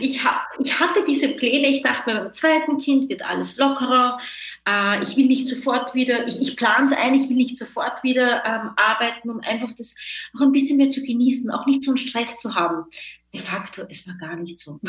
[0.00, 4.18] Ich, hab, ich hatte diese Pläne, ich dachte beim zweiten Kind wird alles lockerer,
[4.66, 8.02] äh, ich will nicht sofort wieder, ich, ich plane es ein, ich will nicht sofort
[8.02, 9.94] wieder ähm, arbeiten, um einfach das
[10.34, 12.86] auch ein bisschen mehr zu genießen, auch nicht so einen Stress zu haben
[13.32, 14.80] de facto, es war gar nicht so.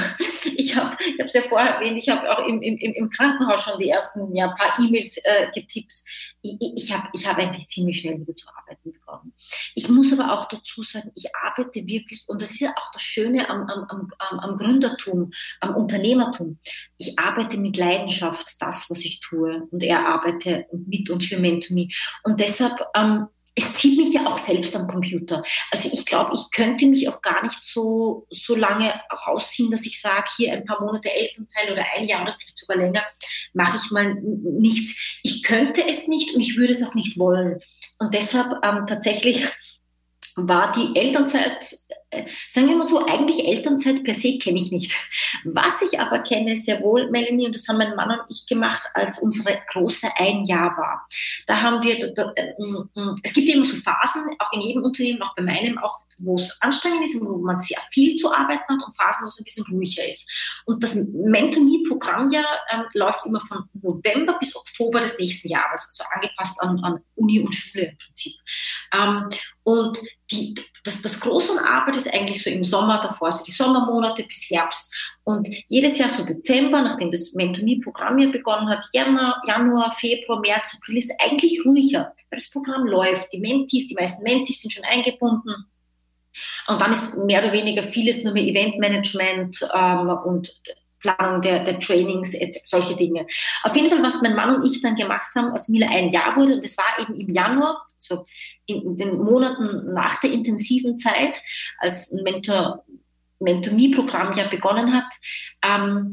[0.55, 3.89] Ich habe es ja vorher erwähnt, ich habe auch im, im, im Krankenhaus schon die
[3.89, 5.93] ersten ja, paar E-Mails äh, getippt.
[6.41, 9.33] Ich, ich habe ich hab eigentlich ziemlich schnell wieder zu arbeiten begonnen.
[9.75, 13.01] Ich muss aber auch dazu sagen, ich arbeite wirklich, und das ist ja auch das
[13.01, 16.59] Schöne am, am, am, am Gründertum, am Unternehmertum.
[16.97, 19.67] Ich arbeite mit Leidenschaft das, was ich tue.
[19.71, 21.93] Und er arbeitet mit und für Mentomy.
[22.23, 23.27] Und deshalb ähm,
[23.59, 25.43] es zieht mich ja auch selbst am Computer.
[25.71, 28.93] Also ich glaube, ich könnte mich auch gar nicht so, so lange
[29.27, 32.77] rausziehen, dass ich sage, hier ein paar Monate Elternteil oder ein Jahr oder vielleicht sogar
[32.77, 33.03] länger,
[33.53, 35.19] mache ich mal nichts.
[35.23, 37.59] Ich könnte es nicht und ich würde es auch nicht wollen.
[37.99, 39.45] Und deshalb ähm, tatsächlich
[40.35, 41.75] war die Elternzeit
[42.49, 44.95] sagen wir mal so, eigentlich Elternzeit per se kenne ich nicht.
[45.43, 48.83] Was ich aber kenne sehr wohl, Melanie, und das haben mein Mann und ich gemacht,
[48.93, 51.07] als unsere Große ein Jahr war.
[51.45, 52.53] Da haben wir, da, äh,
[53.23, 56.61] es gibt immer so Phasen, auch in jedem Unternehmen, auch bei meinem, auch wo es
[56.61, 59.65] anstrengend ist, wo man sehr viel zu arbeiten hat und Phasen, wo es ein bisschen
[59.71, 60.29] ruhiger ist.
[60.65, 66.03] Und das Mentor-Me-Programm ja ähm, läuft immer von November bis Oktober des nächsten Jahres, also
[66.13, 68.33] angepasst an, an Uni und Schule im Prinzip.
[68.93, 69.29] Ähm,
[69.63, 69.99] und
[70.31, 74.49] die, das, das Große Arbeit ist eigentlich so im Sommer davor, also die Sommermonate bis
[74.49, 74.93] Herbst.
[75.23, 80.75] Und jedes Jahr so Dezember, nachdem das Mentonie-Programm hier begonnen hat, Januar, Januar, Februar, März,
[80.75, 83.31] April ist eigentlich ruhiger, weil das Programm läuft.
[83.33, 85.65] Die Mentis, die meisten Mentis sind schon eingebunden.
[86.67, 90.53] Und dann ist mehr oder weniger vieles nur mehr Eventmanagement ähm, und
[90.99, 92.35] Planung der, der Trainings,
[92.65, 93.25] solche Dinge.
[93.63, 96.35] Auf jeden Fall, was mein Mann und ich dann gemacht haben, als Mila ein Jahr
[96.35, 98.25] wurde, und das war eben im Januar, so
[98.65, 101.41] in, den Monaten nach der intensiven Zeit,
[101.79, 102.83] als ein Mentor,
[103.39, 105.11] Mentor-Me-Programm ja begonnen hat,
[105.63, 106.11] ähm,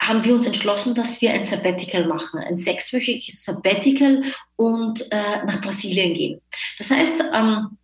[0.00, 4.22] haben wir uns entschlossen, dass wir ein Sabbatical machen, ein sechswöchiges Sabbatical
[4.56, 6.40] und äh, nach Brasilien gehen.
[6.78, 7.76] Das heißt, ähm,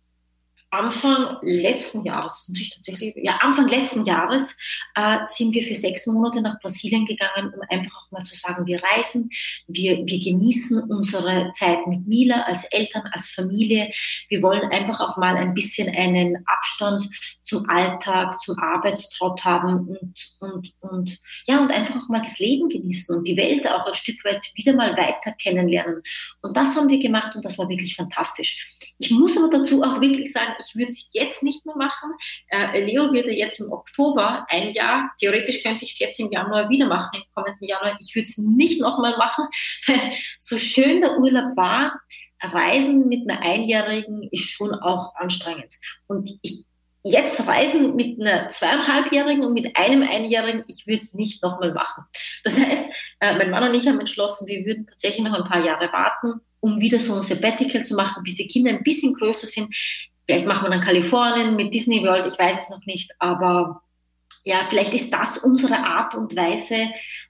[0.69, 4.57] Anfang letzten Jahres, muss ich tatsächlich, ja, Anfang letzten Jahres
[4.95, 8.65] äh, sind wir für sechs Monate nach Brasilien gegangen, um einfach auch mal zu sagen,
[8.65, 9.29] wir reisen,
[9.67, 13.91] wir, wir genießen unsere Zeit mit Mila als Eltern, als Familie.
[14.27, 17.09] Wir wollen einfach auch mal ein bisschen einen Abstand
[17.43, 22.67] zum Alltag, zum Arbeitstrott haben und, und, und, ja, und einfach auch mal das Leben
[22.67, 26.03] genießen und die Welt auch ein Stück weit wieder mal weiter kennenlernen.
[26.41, 28.67] Und das haben wir gemacht und das war wirklich fantastisch.
[28.99, 32.11] Ich muss aber dazu auch wirklich sagen, ich würde es jetzt nicht mehr machen.
[32.49, 35.11] Äh, Leo wird ja jetzt im Oktober ein Jahr.
[35.19, 37.97] Theoretisch könnte ich es jetzt im Januar wieder machen, im kommenden Januar.
[37.99, 39.45] Ich würde es nicht nochmal machen,
[40.37, 41.99] so schön der Urlaub war,
[42.41, 45.73] Reisen mit einer Einjährigen ist schon auch anstrengend.
[46.07, 46.65] Und ich,
[47.03, 52.03] jetzt reisen mit einer zweieinhalbjährigen und mit einem Einjährigen, ich würde es nicht nochmal machen.
[52.43, 55.63] Das heißt, äh, mein Mann und ich haben entschlossen, wir würden tatsächlich noch ein paar
[55.63, 59.47] Jahre warten, um wieder so ein Sabbatical zu machen, bis die Kinder ein bisschen größer
[59.47, 59.73] sind.
[60.25, 63.81] Vielleicht machen wir dann Kalifornien mit Disney World, ich weiß es noch nicht, aber
[64.47, 66.77] ja, vielleicht ist das unsere Art und Weise,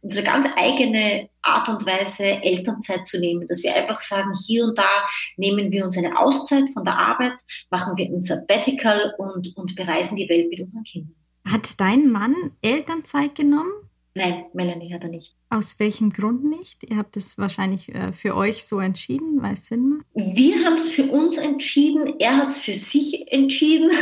[0.01, 3.47] unsere ganz eigene Art und Weise, Elternzeit zu nehmen.
[3.47, 4.87] Dass wir einfach sagen, hier und da
[5.35, 7.33] nehmen wir uns eine Auszeit von der Arbeit,
[7.71, 11.15] machen wir ein Sabbatical und, und bereisen die Welt mit unseren Kindern.
[11.47, 13.71] Hat dein Mann Elternzeit genommen?
[14.17, 15.35] Nein, Melanie hat er nicht.
[15.51, 16.83] Aus welchem Grund nicht?
[16.83, 20.05] Ihr habt es wahrscheinlich äh, für euch so entschieden, weil es Sinn macht?
[20.15, 23.91] Wir haben es für uns entschieden, er hat es für sich entschieden.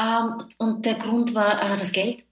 [0.00, 2.24] Ähm, und der Grund war äh, das Geld.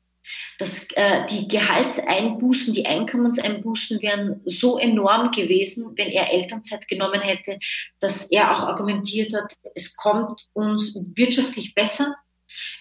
[0.59, 7.59] Das, äh, die Gehaltseinbußen, die Einkommenseinbußen wären so enorm gewesen, wenn er Elternzeit genommen hätte,
[8.01, 12.17] dass er auch argumentiert hat, es kommt uns wirtschaftlich besser,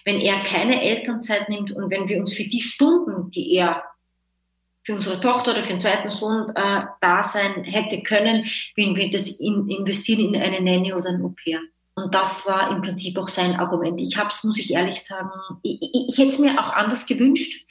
[0.06, 3.84] wenn er keine Elternzeit nimmt und wenn wir uns für die Stunden, die er
[4.82, 9.10] für unsere Tochter oder für den zweiten Sohn äh, da sein hätte können, wenn wir
[9.10, 11.60] das in, investieren in eine Nanny oder ein Au-pair.
[11.94, 14.00] Und das war im Prinzip auch sein Argument.
[14.00, 15.30] Ich habe es, muss ich ehrlich sagen,
[15.62, 17.66] ich, ich, ich hätte es mir auch anders gewünscht.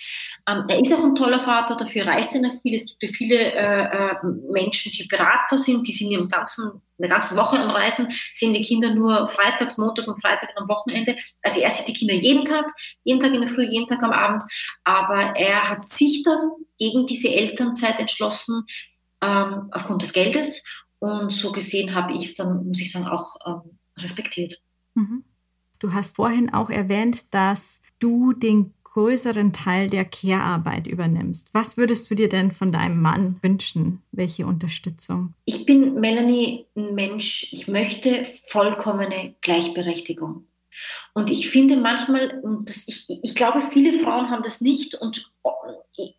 [0.49, 2.73] Ähm, er ist auch ein toller Vater, dafür reist er nach viel.
[2.73, 4.15] Es gibt ja viele äh, äh,
[4.51, 8.53] Menschen, die Berater sind, die sind im ganzen, in der ganzen Woche am Reisen, sehen
[8.53, 11.17] die Kinder nur freitags, Montag und Freitag am Wochenende.
[11.43, 12.65] Also er sieht die Kinder jeden Tag,
[13.03, 14.43] jeden Tag in der Früh, jeden Tag am Abend.
[14.83, 18.65] Aber er hat sich dann gegen diese Elternzeit entschlossen,
[19.21, 20.63] ähm, aufgrund des Geldes.
[20.99, 24.62] Und so gesehen habe ich es dann, muss ich sagen, auch ähm, respektiert.
[24.95, 25.23] Mhm.
[25.79, 31.49] Du hast vorhin auch erwähnt, dass du den größeren Teil der Care-Arbeit übernimmst.
[31.54, 34.02] Was würdest du dir denn von deinem Mann wünschen?
[34.12, 35.34] Welche Unterstützung?
[35.45, 40.45] Ich bin, Melanie, ein Mensch, ich möchte vollkommene Gleichberechtigung.
[41.13, 45.32] Und ich finde manchmal, das, ich, ich glaube, viele Frauen haben das nicht und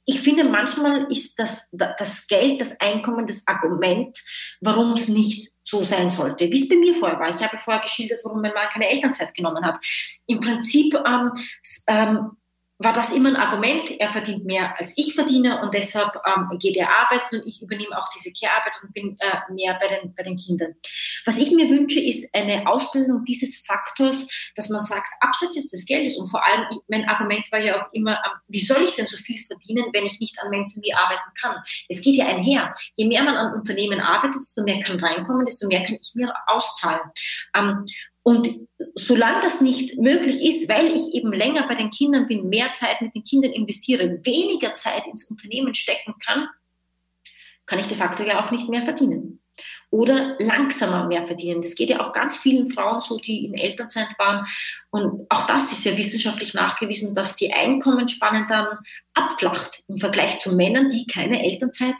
[0.05, 4.19] ich finde, manchmal ist das, das Geld, das Einkommen das Argument,
[4.61, 7.31] warum es nicht so sein sollte, wie es bei mir vorher war.
[7.31, 9.79] Ich habe vorher geschildert, warum mein Mann keine Elternzeit genommen hat.
[10.27, 11.31] Im Prinzip ähm,
[11.87, 12.31] ähm,
[12.83, 16.79] war das immer ein Argument, er verdient mehr als ich verdiene und deshalb ähm, geht
[16.79, 20.23] er arbeiten und ich übernehme auch diese Care-Arbeit und bin äh, mehr bei den, bei
[20.23, 20.75] den Kindern.
[21.27, 25.85] Was ich mir wünsche, ist eine Ausbildung dieses Faktors, dass man sagt, abseits jetzt des
[25.85, 28.95] Geldes und vor allem, ich, mein Argument war ja auch immer, ähm, wie soll ich
[28.95, 31.57] denn so viel verdienen, wenn ich nicht an Mentoring arbeiten kann?
[31.89, 32.75] Es geht ja einher.
[32.95, 36.33] Je mehr man an Unternehmen arbeitet, desto mehr kann reinkommen, desto mehr kann ich mir
[36.47, 37.03] auszahlen.
[37.55, 37.85] Ähm,
[38.23, 38.49] und
[38.95, 43.01] solange das nicht möglich ist, weil ich eben länger bei den Kindern bin, mehr Zeit
[43.01, 46.49] mit den Kindern investiere, weniger Zeit ins Unternehmen stecken kann,
[47.67, 49.41] kann ich de facto ja auch nicht mehr verdienen.
[49.91, 51.63] Oder langsamer mehr verdienen.
[51.63, 54.47] Das geht ja auch ganz vielen Frauen so, die in Elternzeit waren.
[54.91, 58.79] Und auch das ist ja wissenschaftlich nachgewiesen, dass die Einkommensspanne dann
[59.15, 61.97] abflacht im Vergleich zu Männern, die keine Elternzeit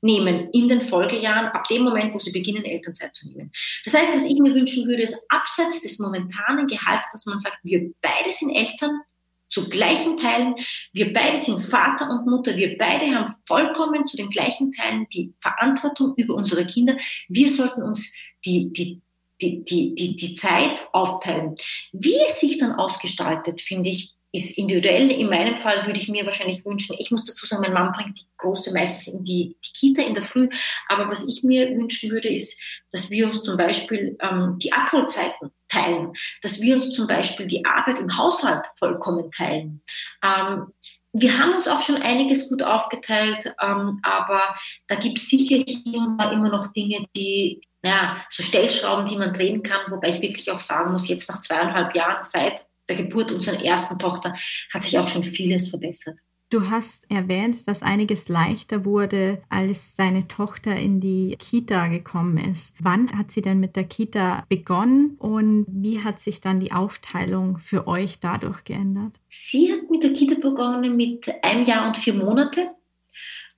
[0.00, 3.50] nehmen in den Folgejahren, ab dem Moment, wo sie beginnen, Elternzeit zu nehmen.
[3.84, 7.58] Das heißt, was ich mir wünschen würde, ist abseits des momentanen Gehalts, dass man sagt,
[7.62, 9.00] wir beide sind Eltern
[9.48, 10.54] zu gleichen Teilen,
[10.92, 15.32] wir beide sind Vater und Mutter, wir beide haben vollkommen zu den gleichen Teilen die
[15.40, 16.96] Verantwortung über unsere Kinder.
[17.28, 18.12] Wir sollten uns
[18.44, 19.00] die, die,
[19.40, 21.56] die, die, die, die Zeit aufteilen.
[21.92, 25.10] Wie es sich dann ausgestaltet, finde ich, ist individuell.
[25.10, 28.18] In meinem Fall würde ich mir wahrscheinlich wünschen, ich muss dazu sagen, mein Mann bringt
[28.18, 30.48] die Große meistens in die, die Kita in der Früh.
[30.88, 32.60] Aber was ich mir wünschen würde, ist,
[32.92, 37.64] dass wir uns zum Beispiel ähm, die Abholzeiten teilen, dass wir uns zum Beispiel die
[37.64, 39.82] Arbeit im Haushalt vollkommen teilen.
[40.22, 40.72] Ähm,
[41.18, 44.54] wir haben uns auch schon einiges gut aufgeteilt, ähm, aber
[44.86, 49.16] da gibt es sicher hier und da immer noch Dinge, die, ja, so Stellschrauben, die
[49.16, 52.96] man drehen kann, wobei ich wirklich auch sagen muss, jetzt nach zweieinhalb Jahren seit der
[52.96, 54.34] Geburt unserer ersten Tochter
[54.72, 56.18] hat sich auch schon vieles verbessert.
[56.48, 62.76] Du hast erwähnt, dass einiges leichter wurde, als deine Tochter in die Kita gekommen ist.
[62.78, 67.58] Wann hat sie denn mit der Kita begonnen und wie hat sich dann die Aufteilung
[67.58, 69.18] für euch dadurch geändert?
[69.28, 72.70] Sie hat mit der Kita begonnen mit einem Jahr und vier Monate.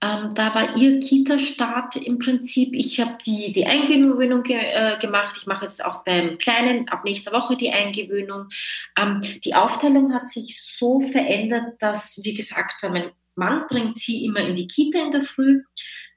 [0.00, 2.72] Ähm, da war ihr Kita-Start im Prinzip.
[2.72, 5.36] Ich habe die, die Eingewöhnung ge äh, gemacht.
[5.38, 8.48] Ich mache jetzt auch beim Kleinen ab nächster Woche die Eingewöhnung.
[8.96, 14.40] Ähm, die Aufteilung hat sich so verändert, dass wir gesagt mein Mann bringt sie immer
[14.40, 15.62] in die Kita in der Früh.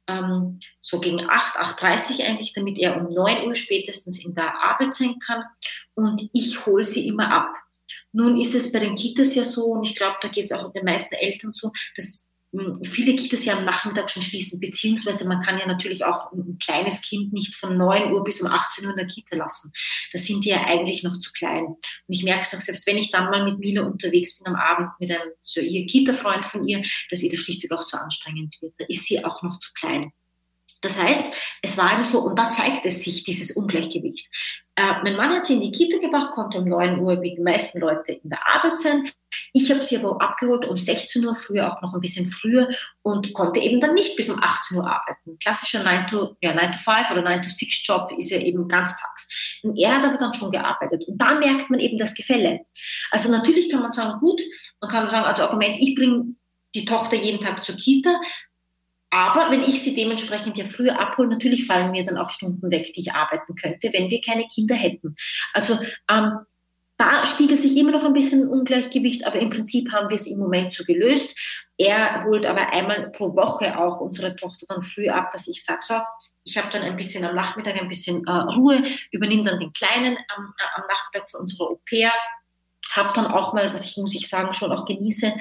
[0.07, 4.93] Ähm, so gegen 8, 8.30 eigentlich, damit er um 9 Uhr spätestens in der Arbeit
[4.93, 5.43] sein kann.
[5.95, 7.55] Und ich hole sie immer ab.
[8.11, 10.71] Nun ist es bei den Kitas ja so, und ich glaube, da geht es auch
[10.71, 12.30] den meisten Eltern so, dass
[12.83, 17.01] viele Kitas ja am Nachmittag schon schließen, beziehungsweise man kann ja natürlich auch ein kleines
[17.01, 19.71] Kind nicht von 9 Uhr bis um 18 Uhr in der Kita lassen.
[20.11, 21.65] Da sind die ja eigentlich noch zu klein.
[21.65, 24.55] Und ich merke es auch, selbst wenn ich dann mal mit Mila unterwegs bin am
[24.55, 28.57] Abend mit einem so ihr Kita-Freund von ihr, dass ihr das schlichtweg auch zu anstrengend
[28.61, 28.73] wird.
[28.77, 30.11] Da ist sie auch noch zu klein.
[30.81, 34.29] Das heißt, es war eben so, und da zeigt es sich, dieses Ungleichgewicht.
[34.75, 37.41] Äh, mein Mann hat sie in die Kita gebracht, konnte um 9 Uhr wie die
[37.41, 39.09] meisten Leute in der Arbeit sein.
[39.53, 42.67] Ich habe sie aber abgeholt um 16 Uhr, früher auch noch ein bisschen früher
[43.03, 45.37] und konnte eben dann nicht bis um 18 Uhr arbeiten.
[45.39, 48.67] Klassischer 9 to, ja, 9 to 5 oder 9 to 6 Job ist ja eben
[48.67, 49.59] ganztags.
[49.63, 51.05] Und er hat aber dann schon gearbeitet.
[51.07, 52.61] Und da merkt man eben das Gefälle.
[53.11, 54.41] Also natürlich kann man sagen, gut,
[54.79, 56.35] man kann sagen, also Argument, ich bringe
[56.73, 58.19] die Tochter jeden Tag zur Kita.
[59.11, 62.93] Aber wenn ich sie dementsprechend ja früher abhole, natürlich fallen mir dann auch Stunden weg,
[62.93, 65.15] die ich arbeiten könnte, wenn wir keine Kinder hätten.
[65.53, 65.77] Also
[66.09, 66.39] ähm,
[66.97, 70.37] da spiegelt sich immer noch ein bisschen Ungleichgewicht, aber im Prinzip haben wir es im
[70.37, 71.35] Moment so gelöst.
[71.77, 75.79] Er holt aber einmal pro Woche auch unsere Tochter dann früh ab, dass ich sage,
[75.81, 75.95] so,
[76.43, 80.15] ich habe dann ein bisschen am Nachmittag ein bisschen äh, Ruhe, übernehme dann den Kleinen
[80.35, 82.13] am, äh, am Nachmittag von unserer Au pair,
[82.91, 85.33] habe dann auch mal, was ich muss ich sagen, schon auch genieße,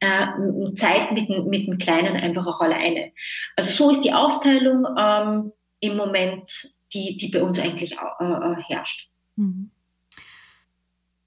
[0.00, 0.26] äh,
[0.74, 3.12] Zeit mit, mit dem Kleinen einfach auch alleine.
[3.56, 8.62] Also so ist die Aufteilung ähm, im Moment, die, die bei uns eigentlich äh, äh
[8.62, 9.10] herrscht.
[9.36, 9.70] Mhm.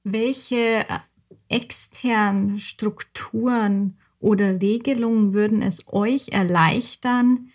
[0.03, 0.99] Welche äh,
[1.49, 7.49] externen Strukturen oder Regelungen würden es euch erleichtern,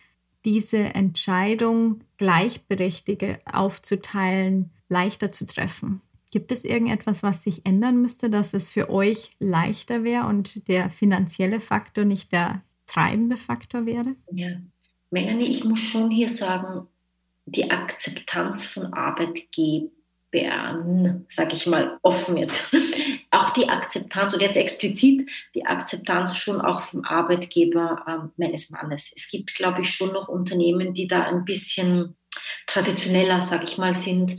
[0.44, 6.00] diese Entscheidung gleichberechtigt aufzuteilen, leichter zu treffen?
[6.34, 10.90] Gibt es irgendetwas, was sich ändern müsste, dass es für euch leichter wäre und der
[10.90, 14.16] finanzielle Faktor nicht der treibende Faktor wäre?
[14.32, 14.48] Ja,
[15.12, 16.88] Melanie, ich muss schon hier sagen,
[17.46, 22.74] die Akzeptanz von Arbeitgebern, sage ich mal offen jetzt,
[23.30, 29.12] auch die Akzeptanz und jetzt explizit die Akzeptanz schon auch vom Arbeitgeber äh, meines Mannes.
[29.14, 32.16] Es gibt, glaube ich, schon noch Unternehmen, die da ein bisschen
[32.66, 34.36] traditioneller, sage ich mal, sind,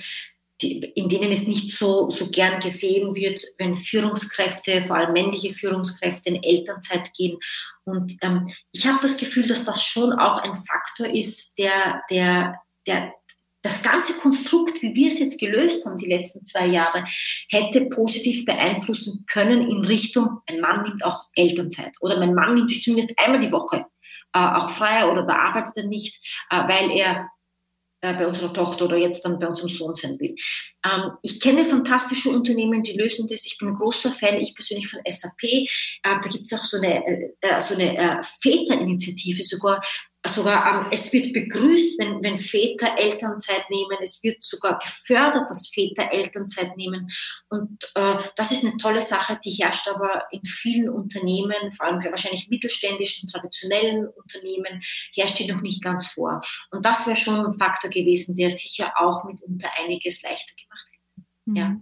[0.62, 5.52] die, in denen es nicht so, so gern gesehen wird, wenn Führungskräfte, vor allem männliche
[5.52, 7.38] Führungskräfte, in Elternzeit gehen.
[7.84, 12.60] Und ähm, ich habe das Gefühl, dass das schon auch ein Faktor ist, der, der,
[12.88, 13.14] der
[13.66, 17.04] das ganze Konstrukt, wie wir es jetzt gelöst haben, die letzten zwei Jahre,
[17.50, 22.70] hätte positiv beeinflussen können in Richtung, ein Mann nimmt auch Elternzeit oder mein Mann nimmt
[22.70, 23.86] sich zumindest einmal die Woche
[24.34, 27.30] äh, auch frei oder da arbeitet er nicht, äh, weil er
[28.06, 30.36] äh, bei unserer Tochter oder jetzt dann bei unserem Sohn sein will.
[30.86, 33.46] Ähm, ich kenne fantastische Unternehmen, die lösen das.
[33.46, 35.44] Ich bin ein großer Fan, ich persönlich von SAP.
[35.44, 35.68] Äh,
[36.04, 39.82] da gibt es auch so eine, äh, äh so eine äh, Väterinitiative sogar,
[40.28, 43.98] sogar es wird begrüßt, wenn, wenn Väter Elternzeit nehmen.
[44.02, 47.10] Es wird sogar gefördert, dass Väter Elternzeit nehmen.
[47.50, 52.04] Und äh, das ist eine tolle Sache, die herrscht aber in vielen Unternehmen, vor allem
[52.04, 54.82] wahrscheinlich mittelständischen, traditionellen Unternehmen,
[55.14, 56.42] herrscht die noch nicht ganz vor.
[56.72, 61.28] Und das wäre schon ein Faktor gewesen, der sicher auch mitunter einiges leichter gemacht hätte.
[61.46, 61.56] Mhm.
[61.56, 61.76] Ja.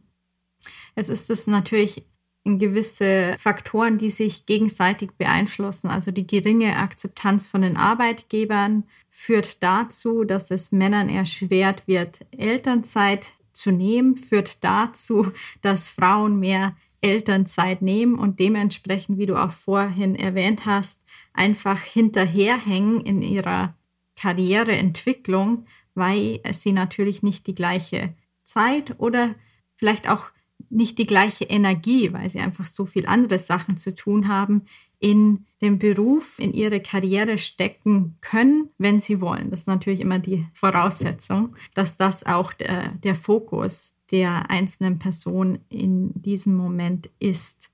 [0.95, 2.05] Es ist es natürlich
[2.45, 5.89] gewisse Faktoren, die sich gegenseitig beeinflussen.
[5.89, 13.33] Also die geringe Akzeptanz von den Arbeitgebern führt dazu, dass es Männern erschwert wird, Elternzeit
[13.53, 15.31] zu nehmen, führt dazu,
[15.61, 21.01] dass Frauen mehr Elternzeit nehmen und dementsprechend, wie du auch vorhin erwähnt hast,
[21.33, 23.75] einfach hinterherhängen in ihrer
[24.15, 25.65] Karriereentwicklung,
[25.95, 28.13] weil sie natürlich nicht die gleiche
[28.43, 29.35] Zeit oder
[29.75, 30.31] vielleicht auch
[30.73, 34.63] nicht die gleiche Energie, weil sie einfach so viel andere Sachen zu tun haben,
[34.99, 39.51] in den Beruf, in ihre Karriere stecken können, wenn sie wollen.
[39.51, 45.59] Das ist natürlich immer die Voraussetzung, dass das auch der, der Fokus der einzelnen Person
[45.69, 47.69] in diesem Moment ist.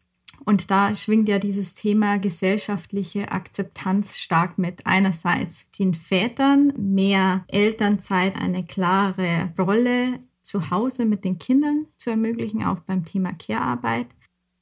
[0.45, 4.87] Und da schwingt ja dieses Thema gesellschaftliche Akzeptanz stark mit.
[4.87, 10.19] Einerseits den Vätern mehr Elternzeit, eine klare Rolle
[10.49, 14.07] zu Hause mit den Kindern zu ermöglichen, auch beim Thema Care-Arbeit.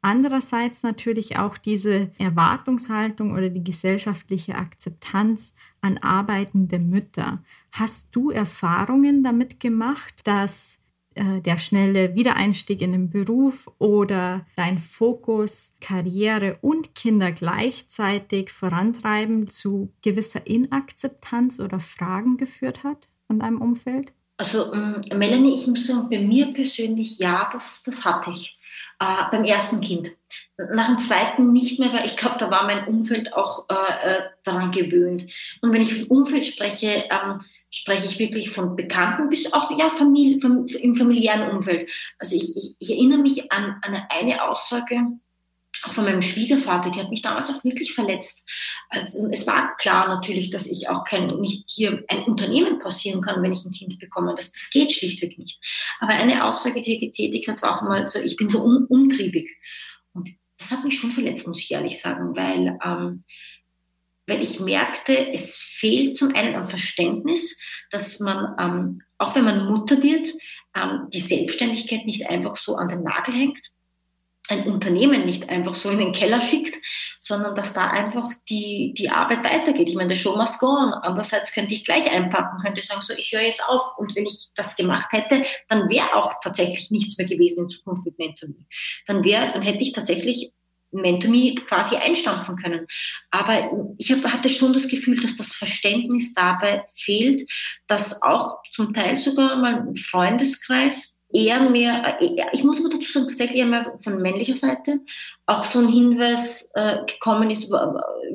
[0.01, 7.41] Andererseits natürlich auch diese Erwartungshaltung oder die gesellschaftliche Akzeptanz an arbeitende Mütter.
[7.71, 10.83] Hast du Erfahrungen damit gemacht, dass
[11.15, 19.47] äh, der schnelle Wiedereinstieg in den Beruf oder dein Fokus Karriere und Kinder gleichzeitig vorantreiben
[19.47, 24.11] zu gewisser Inakzeptanz oder Fragen geführt hat von deinem Umfeld?
[24.37, 28.57] Also ähm, Melanie, ich muss sagen, bei mir persönlich ja, das, das hatte ich.
[28.99, 30.11] Äh, beim ersten Kind.
[30.57, 34.21] Nach dem zweiten nicht mehr, weil ich glaube, da war mein Umfeld auch äh, äh,
[34.43, 35.31] daran gewöhnt.
[35.61, 37.39] Und wenn ich von Umfeld spreche, ähm,
[37.71, 41.89] spreche ich wirklich von Bekannten bis auch ja, Familie, fam im familiären Umfeld.
[42.17, 44.99] Also ich, ich, ich erinnere mich an, an eine Aussage,
[45.83, 48.47] auch von meinem Schwiegervater, die hat mich damals auch wirklich verletzt.
[48.89, 53.41] Also, es war klar natürlich, dass ich auch kein, nicht hier ein Unternehmen pausieren kann,
[53.43, 54.33] wenn ich ein Kind bekomme.
[54.35, 55.59] Das, das geht schlichtweg nicht.
[55.99, 58.85] Aber eine Aussage, die er getätigt hat, war auch mal so, ich bin so un,
[58.85, 59.49] umtriebig.
[60.13, 63.23] Und das hat mich schon verletzt, muss ich ehrlich sagen, weil, ähm,
[64.25, 67.57] weil ich merkte, es fehlt zum einen am Verständnis,
[67.91, 70.29] dass man, ähm, auch wenn man Mutter wird,
[70.75, 73.76] ähm, die Selbstständigkeit nicht einfach so an den Nagel hängt
[74.49, 76.75] ein Unternehmen nicht einfach so in den Keller schickt,
[77.19, 79.89] sondern dass da einfach die, die Arbeit weitergeht.
[79.89, 80.93] Ich meine, der Show must go on.
[80.93, 83.97] Andererseits könnte ich gleich einpacken, könnte sagen, so, ich höre jetzt auf.
[83.97, 88.05] Und wenn ich das gemacht hätte, dann wäre auch tatsächlich nichts mehr gewesen in Zukunft
[88.05, 88.65] mit Mentoring.
[89.05, 90.53] Dann wäre, dann hätte ich tatsächlich
[90.91, 92.87] Mentomy quasi einstampfen können.
[93.31, 97.49] Aber ich hab, hatte schon das Gefühl, dass das Verständnis dabei fehlt,
[97.87, 103.27] dass auch zum Teil sogar mein Freundeskreis eher mehr, äh, ich muss aber dazu sagen,
[103.27, 105.01] tatsächlich einmal von männlicher Seite
[105.45, 107.69] auch so ein Hinweis äh, gekommen ist,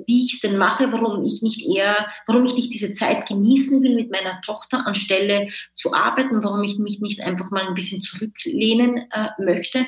[0.06, 3.82] wie ich es denn mache, warum ich nicht eher, warum ich nicht diese Zeit genießen
[3.82, 8.02] will mit meiner Tochter anstelle zu arbeiten, warum ich mich nicht einfach mal ein bisschen
[8.02, 9.86] zurücklehnen äh, möchte.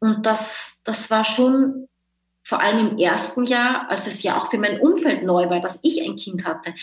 [0.00, 1.88] Und das, das war schon
[2.42, 5.80] vor allem im ersten Jahr, als es ja auch für mein Umfeld neu war, dass
[5.82, 6.74] ich ein Kind hatte,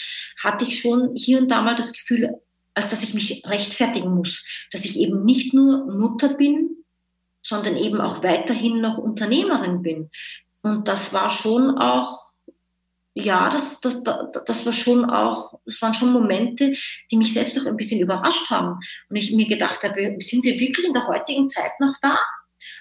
[0.43, 2.39] hatte ich schon hier und da mal das Gefühl,
[2.75, 6.75] als dass ich mich rechtfertigen muss, dass ich eben nicht nur Mutter bin,
[7.41, 10.09] sondern eben auch weiterhin noch Unternehmerin bin.
[10.61, 12.33] Und das war schon auch,
[13.13, 16.75] ja, das, das, das war schon auch, das waren schon Momente,
[17.11, 18.79] die mich selbst auch ein bisschen überrascht haben.
[19.09, 22.17] Und ich mir gedacht habe, sind wir wirklich in der heutigen Zeit noch da?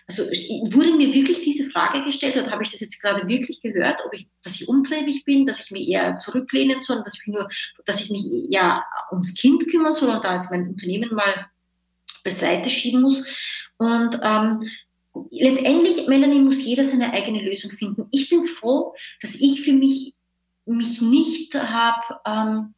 [0.07, 4.00] Also wurde mir wirklich diese Frage gestellt oder habe ich das jetzt gerade wirklich gehört,
[4.05, 7.48] ob ich, dass ich umtriebig bin, dass ich mich eher zurücklehnen soll, dass ich nur,
[7.86, 11.46] dass ich mich ja ums Kind kümmern soll und da jetzt mein Unternehmen mal
[12.22, 13.24] beiseite schieben muss.
[13.78, 14.68] Und ähm,
[15.30, 18.07] letztendlich, Melanie, muss jeder seine eigene Lösung finden.
[18.11, 20.14] Ich bin froh, dass ich für mich
[20.66, 22.74] mich nicht habe ähm,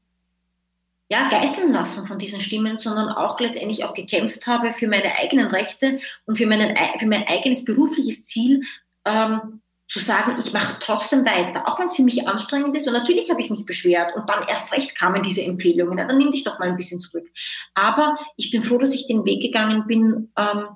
[1.08, 5.46] ja, geißeln lassen von diesen Stimmen, sondern auch letztendlich auch gekämpft habe für meine eigenen
[5.46, 8.62] Rechte und für, meinen, für mein eigenes berufliches Ziel,
[9.04, 12.88] ähm, zu sagen, ich mache trotzdem weiter, auch wenn es für mich anstrengend ist.
[12.88, 15.98] Und natürlich habe ich mich beschwert und dann erst recht kamen diese Empfehlungen.
[15.98, 17.28] Ja, dann nimm dich doch mal ein bisschen zurück.
[17.74, 20.68] Aber ich bin froh, dass ich den Weg gegangen bin, ähm,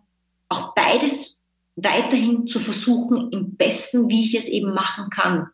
[0.49, 1.40] auch beides
[1.85, 5.49] weiterhin zu versuchen, im Besten, wie ich es eben machen kann.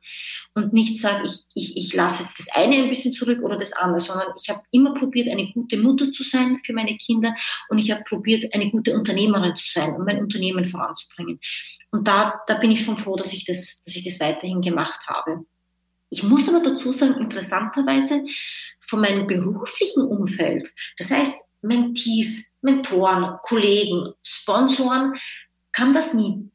[0.54, 3.72] Und nicht sagen, ich, ich, ich lasse jetzt das eine ein bisschen zurück oder das
[3.72, 7.34] andere, sondern ich habe immer probiert, eine gute Mutter zu sein für meine Kinder
[7.68, 11.40] und ich habe probiert, eine gute Unternehmerin zu sein und mein Unternehmen voranzubringen.
[11.90, 15.00] Und da, da bin ich schon froh, dass ich das, dass ich das weiterhin gemacht
[15.06, 15.44] habe.
[16.10, 18.24] Ich muss aber dazu sagen, interessanterweise
[18.80, 25.14] von meinem beruflichen Umfeld, das heißt Mentees, Mentoren, Kollegen, Sponsoren,
[25.76, 26.50] kam das nie.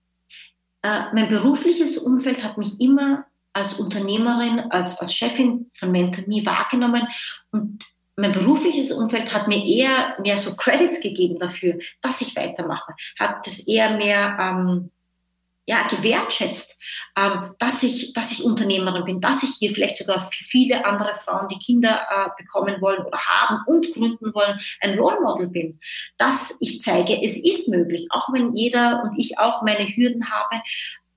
[0.81, 7.07] Äh, mein berufliches Umfeld hat mich immer als Unternehmerin, als, als Chefin von MentorMe wahrgenommen
[7.51, 7.83] und
[8.15, 13.47] mein berufliches Umfeld hat mir eher mehr so Credits gegeben dafür, dass ich weitermache, hat
[13.47, 14.91] es eher mehr ähm,
[15.65, 16.77] ja, gewertschätzt,
[17.15, 21.13] ähm, dass, ich, dass ich Unternehmerin bin, dass ich hier vielleicht sogar für viele andere
[21.13, 25.79] Frauen, die Kinder äh, bekommen wollen oder haben und gründen wollen, ein Role Model bin.
[26.17, 30.61] Dass ich zeige, es ist möglich, auch wenn jeder und ich auch meine Hürden habe.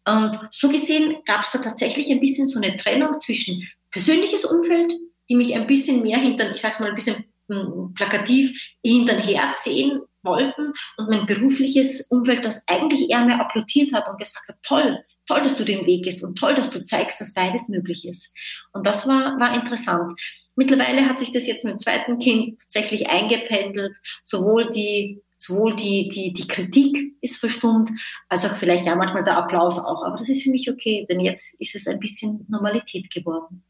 [0.06, 4.92] Und so gesehen gab es da tatsächlich ein bisschen so eine Trennung zwischen persönliches Umfeld,
[5.30, 9.16] die mich ein bisschen mehr hinter, ich sag's mal ein bisschen hm, plakativ, hinter
[9.54, 14.56] sehen wollten und mein berufliches Umfeld das eigentlich eher mehr applaudiert hat und gesagt hat,
[14.62, 18.06] toll, toll, dass du den Weg gehst und toll, dass du zeigst, dass beides möglich
[18.06, 18.34] ist.
[18.72, 20.20] Und das war, war interessant.
[20.56, 23.96] Mittlerweile hat sich das jetzt mit dem zweiten Kind tatsächlich eingependelt.
[24.22, 27.90] Sowohl die, sowohl die, die, die Kritik ist verstummt,
[28.28, 30.04] als auch vielleicht ja manchmal der Applaus auch.
[30.04, 33.64] Aber das ist für mich okay, denn jetzt ist es ein bisschen Normalität geworden.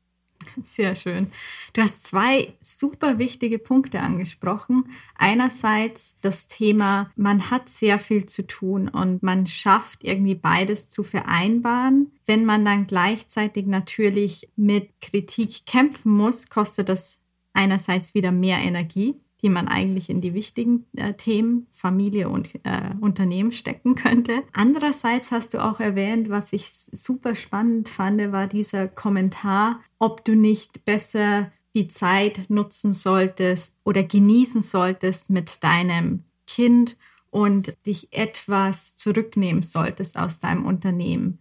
[0.62, 1.28] Sehr schön.
[1.72, 4.90] Du hast zwei super wichtige Punkte angesprochen.
[5.16, 11.02] Einerseits das Thema, man hat sehr viel zu tun und man schafft irgendwie beides zu
[11.02, 12.12] vereinbaren.
[12.26, 17.20] Wenn man dann gleichzeitig natürlich mit Kritik kämpfen muss, kostet das
[17.52, 22.94] einerseits wieder mehr Energie die man eigentlich in die wichtigen äh, Themen Familie und äh,
[22.98, 24.42] Unternehmen stecken könnte.
[24.54, 30.34] Andererseits hast du auch erwähnt, was ich super spannend fand, war dieser Kommentar, ob du
[30.34, 36.96] nicht besser die Zeit nutzen solltest oder genießen solltest mit deinem Kind
[37.30, 41.38] und dich etwas zurücknehmen solltest aus deinem Unternehmen.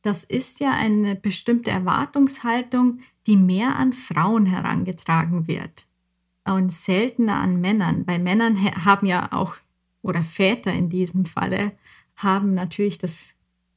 [0.00, 5.86] Das ist ja eine bestimmte Erwartungshaltung, die mehr an Frauen herangetragen wird
[6.44, 9.56] und seltener an Männern, weil Männern haben ja auch,
[10.02, 11.72] oder Väter in diesem Falle,
[12.16, 13.34] haben natürlich das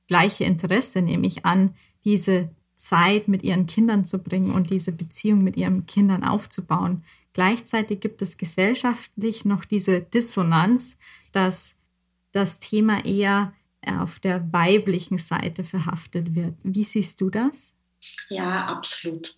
[0.08, 5.58] gleiche Interesse, nämlich an, diese Zeit mit ihren Kindern zu bringen und diese Beziehung mit
[5.58, 7.04] ihren Kindern aufzubauen.
[7.34, 10.98] Gleichzeitig gibt es gesellschaftlich noch diese Dissonanz,
[11.32, 11.78] dass
[12.32, 13.54] das Thema eher
[13.86, 16.56] auf der weiblichen Seite verhaftet wird.
[16.64, 17.76] Wie siehst du das?
[18.30, 19.38] Ja, absolut.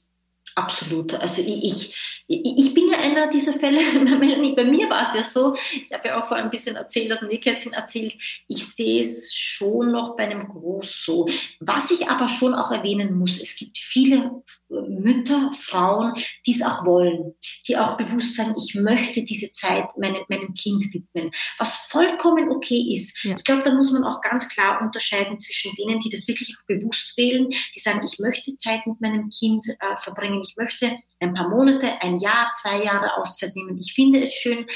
[0.60, 1.14] Absolut.
[1.14, 1.96] Also ich,
[2.28, 3.80] ich, ich bin ja einer dieser Fälle,
[4.56, 7.22] bei mir war es ja so, ich habe ja auch vor ein bisschen erzählt, das
[7.22, 8.14] Nähkästchen erzählt,
[8.50, 11.30] ich sehe es schon noch bei einem Groß so.
[11.62, 16.14] Was ich aber schon auch erwähnen muss, es gibt viele Mütter, Frauen,
[16.46, 17.36] die es auch wollen,
[17.68, 22.94] die auch bewusst sagen, ich möchte diese Zeit meinem, meinem Kind widmen, was vollkommen okay
[22.94, 23.24] ist.
[23.24, 23.36] Ja.
[23.36, 26.66] Ich glaube, da muss man auch ganz klar unterscheiden zwischen denen, die das wirklich auch
[26.68, 31.34] bewusst wählen, die sagen, ich möchte Zeit mit meinem Kind äh, verbringen, ich möchte ein
[31.34, 33.78] paar Monate, ein Jahr, zwei Jahre Auszeit nehmen.
[33.78, 34.68] Ich finde es schön,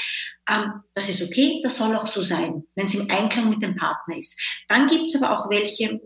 [0.48, 3.76] ähm, das ist okay, das soll auch so sein, wenn es im Einklang mit dem
[3.76, 4.38] Partner ist.
[4.68, 6.00] Dann gibt es aber auch welche,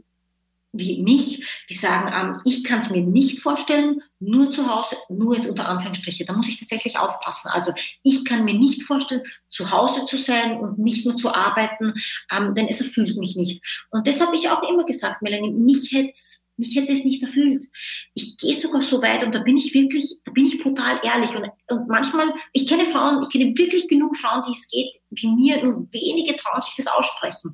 [0.72, 5.34] wie mich, die sagen, ähm, ich kann es mir nicht vorstellen, nur zu Hause, nur
[5.34, 7.48] jetzt unter Anführungsstriche, da muss ich tatsächlich aufpassen.
[7.48, 11.94] Also ich kann mir nicht vorstellen, zu Hause zu sein und nicht nur zu arbeiten,
[12.30, 13.62] ähm, denn es erfüllt mich nicht.
[13.90, 16.12] Und das habe ich auch immer gesagt, Melanie, mich hätte
[16.60, 17.64] mich hätte es nicht erfüllt.
[18.14, 21.30] Ich gehe sogar so weit und da bin ich wirklich, da bin ich brutal ehrlich.
[21.30, 25.28] Und, und manchmal, ich kenne Frauen, ich kenne wirklich genug Frauen, die es geht, wie
[25.28, 27.52] mir, nur wenige trauen sich das aussprechen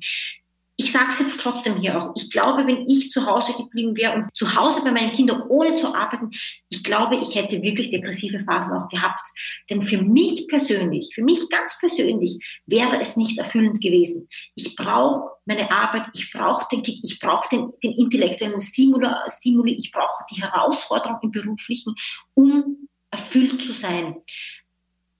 [0.77, 4.13] ich sage es jetzt trotzdem hier auch, ich glaube, wenn ich zu Hause geblieben wäre
[4.13, 6.31] und zu Hause bei meinen Kindern ohne zu arbeiten,
[6.69, 9.25] ich glaube, ich hätte wirklich depressive Phasen auch gehabt.
[9.69, 14.27] Denn für mich persönlich, für mich ganz persönlich wäre es nicht erfüllend gewesen.
[14.55, 19.91] Ich brauche meine Arbeit, ich brauche den Kick, ich brauche den, den intellektuellen Stimuli, ich
[19.93, 21.95] brauche die Herausforderung im Beruflichen,
[22.33, 24.17] um erfüllt zu sein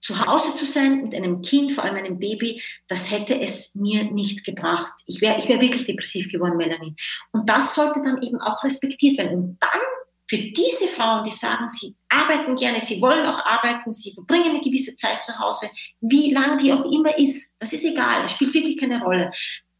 [0.05, 4.03] zu Hause zu sein mit einem Kind, vor allem einem Baby, das hätte es mir
[4.03, 4.93] nicht gebracht.
[5.07, 6.95] Ich wäre ich wär wirklich depressiv geworden, Melanie.
[7.31, 9.35] Und das sollte dann eben auch respektiert werden.
[9.35, 9.81] Und dann
[10.27, 14.61] für diese Frauen, die sagen, sie arbeiten gerne, sie wollen auch arbeiten, sie verbringen eine
[14.61, 15.69] gewisse Zeit zu Hause,
[16.01, 19.31] wie lang die auch immer ist, das ist egal, das spielt wirklich keine Rolle.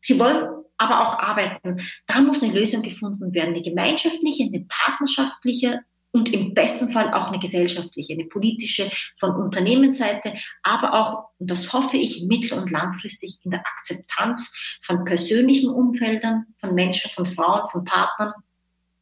[0.01, 1.82] Sie wollen aber auch arbeiten.
[2.07, 5.82] Da muss eine Lösung gefunden werden, eine gemeinschaftliche, eine partnerschaftliche
[6.16, 11.74] und im besten Fall auch eine gesellschaftliche, eine politische von Unternehmensseite, aber auch, und das
[11.74, 17.68] hoffe ich, mittel- und langfristig in der Akzeptanz von persönlichen Umfeldern, von Menschen, von Frauen,
[17.70, 18.32] von Partnern,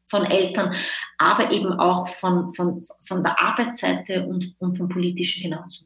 [0.07, 0.73] von Eltern,
[1.19, 5.85] aber eben auch von, von, von der Arbeitsseite und, und vom politischen genauso.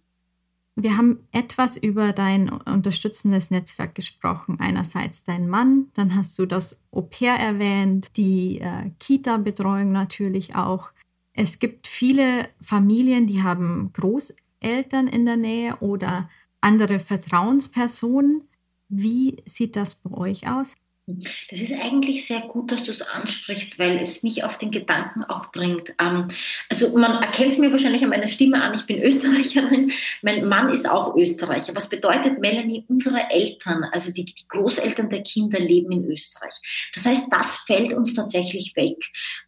[0.80, 4.58] Wir haben etwas über dein unterstützendes Netzwerk gesprochen.
[4.62, 10.92] Einerseits dein Mann, dann hast du das Au-pair erwähnt, die äh, Kita-Betreuung natürlich auch.
[11.38, 16.32] Es gibt viele Familien, die haben Großeltern in der Nähe oder
[16.62, 18.42] andere Vertrauenspersonen.
[18.90, 20.74] Wie sieht das bei euch aus?
[21.06, 25.24] Das ist eigentlich sehr gut, dass du es ansprichst, weil es mich auf den Gedanken
[25.26, 25.94] auch bringt.
[26.02, 26.28] Ähm,
[26.70, 29.92] also man erkennt es mir wahrscheinlich an meiner Stimme an, ich bin Österreicherin,
[30.24, 31.76] mein Mann ist auch Österreicher.
[31.76, 32.84] Was bedeutet Melanie?
[32.90, 36.56] Unsere Eltern, also die, die Großeltern der Kinder leben in Österreich.
[36.96, 38.98] Das heißt, das fällt uns tatsächlich weg.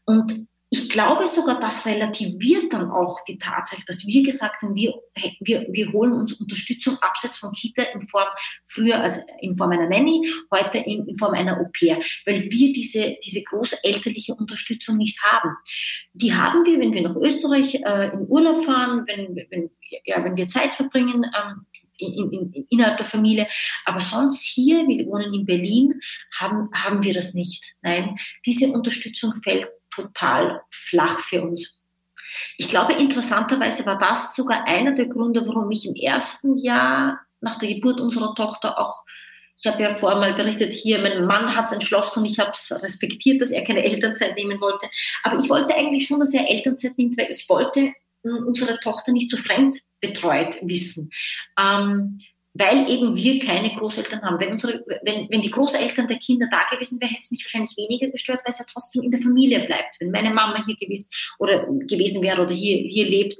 [0.06, 4.94] Und ich glaube sogar, das relativiert dann auch die Tatsache, dass wir gesagt haben, wir,
[5.40, 8.28] wir, wir holen uns Unterstützung abseits von Kita in Form,
[8.66, 13.18] früher also in Form einer Nanny, heute in, in Form einer Au-pair, weil wir diese,
[13.26, 15.56] diese große elterliche Unterstützung nicht haben.
[16.14, 19.72] Die haben wir, wenn wir nach Österreich äh, in Urlaub fahren, wenn, wenn,
[20.06, 21.66] ja, wenn wir Zeit verbringen, ähm,
[21.98, 23.48] in, in, innerhalb der Familie.
[23.86, 26.00] Aber sonst hier, wir wohnen in Berlin,
[26.38, 27.76] haben, haben wir das nicht.
[27.82, 28.16] Nein,
[28.46, 31.82] diese Unterstützung fällt total flach für uns.
[32.58, 37.58] Ich glaube, interessanterweise war das sogar einer der Gründe, warum ich im ersten Jahr nach
[37.58, 39.04] der Geburt unserer Tochter auch,
[39.58, 42.52] ich habe ja vorher mal berichtet, hier, mein Mann hat es entschlossen und ich habe
[42.52, 44.88] es respektiert, dass er keine Elternzeit nehmen wollte.
[45.24, 49.30] Aber ich wollte eigentlich schon, dass er Elternzeit nimmt, weil ich wollte unsere Tochter nicht
[49.30, 51.12] so fremd betreut wissen.
[51.58, 52.20] Ähm,
[52.60, 54.40] weil eben wir keine Großeltern haben.
[54.40, 57.78] Wenn, unsere, wenn, wenn die Großeltern der Kinder da gewesen wären, hätte es mich wahrscheinlich
[57.78, 59.96] weniger gestört, weil es ja trotzdem in der Familie bleibt.
[60.00, 63.40] Wenn meine Mama hier gewesen, oder gewesen wäre oder hier, hier lebt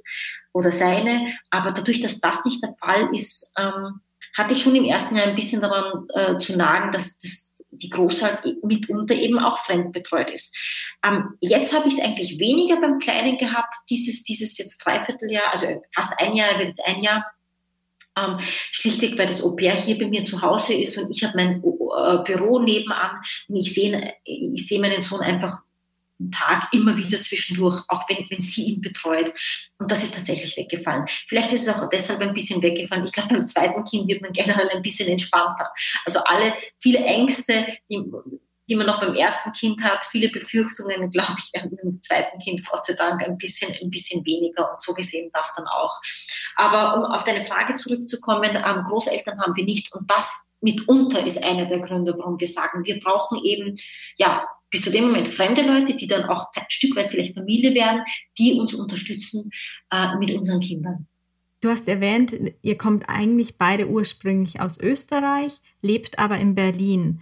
[0.54, 1.34] oder seine.
[1.50, 4.00] Aber dadurch, dass das nicht der Fall ist, ähm,
[4.38, 7.90] hatte ich schon im ersten Jahr ein bisschen daran äh, zu nagen, dass das die
[7.90, 10.56] Große halt mitunter eben auch fremdbetreut ist.
[11.04, 15.82] Ähm, jetzt habe ich es eigentlich weniger beim Kleinen gehabt, dieses, dieses jetzt Dreivierteljahr, also
[15.94, 17.26] fast ein Jahr, wird jetzt ein Jahr,
[18.20, 18.40] ähm,
[18.72, 22.24] schlichtweg, weil das Au-pair hier bei mir zu Hause ist und ich habe mein äh,
[22.24, 23.18] Büro nebenan
[23.48, 25.60] und ich sehe ich sehe meinen Sohn einfach
[26.20, 29.34] einen Tag immer wieder zwischendurch, auch wenn, wenn sie ihn betreut.
[29.78, 31.06] Und das ist tatsächlich weggefallen.
[31.28, 33.06] Vielleicht ist es auch deshalb ein bisschen weggefallen.
[33.06, 35.70] Ich glaube, beim zweiten Kind wird man generell ein bisschen entspannter.
[36.06, 38.04] Also alle, viele Ängste, die,
[38.70, 42.66] die man noch beim ersten Kind hat, viele Befürchtungen, glaube ich, werden beim zweiten Kind
[42.66, 46.00] Gott sei Dank ein bisschen, ein bisschen weniger und so gesehen das dann auch.
[46.56, 50.30] Aber um auf deine Frage zurückzukommen, ähm, Großeltern haben wir nicht und das
[50.62, 53.78] mitunter ist einer der Gründe, warum wir sagen, wir brauchen eben,
[54.18, 57.74] ja, bis zu dem Moment fremde Leute, die dann auch ein Stück weit vielleicht Familie
[57.74, 58.04] werden,
[58.38, 59.50] die uns unterstützen
[59.92, 61.08] äh, mit unseren Kindern.
[61.62, 67.22] Du hast erwähnt, ihr kommt eigentlich beide ursprünglich aus Österreich, lebt aber in Berlin.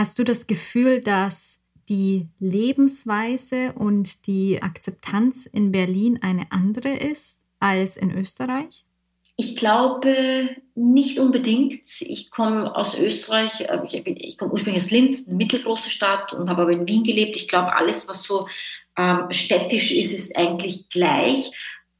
[0.00, 7.42] Hast du das Gefühl, dass die Lebensweise und die Akzeptanz in Berlin eine andere ist
[7.58, 8.86] als in Österreich?
[9.36, 11.82] Ich glaube nicht unbedingt.
[12.00, 16.48] Ich komme aus Österreich, äh, ich, ich komme ursprünglich aus Linz, eine mittelgroße Stadt und
[16.48, 17.36] habe aber in Wien gelebt.
[17.36, 18.48] Ich glaube, alles, was so
[18.96, 21.50] ähm, städtisch ist, ist eigentlich gleich.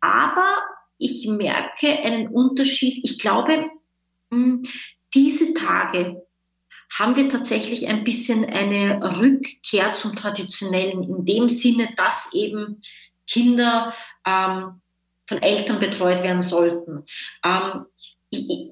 [0.00, 0.56] Aber
[0.96, 3.04] ich merke einen Unterschied.
[3.04, 3.68] Ich glaube,
[4.30, 4.62] hm,
[5.12, 6.22] diese Tage
[6.98, 12.80] haben wir tatsächlich ein bisschen eine Rückkehr zum Traditionellen in dem Sinne, dass eben
[13.26, 13.94] Kinder
[14.26, 14.80] ähm,
[15.26, 17.04] von Eltern betreut werden sollten.
[17.44, 17.86] Ähm,
[18.30, 18.70] ich,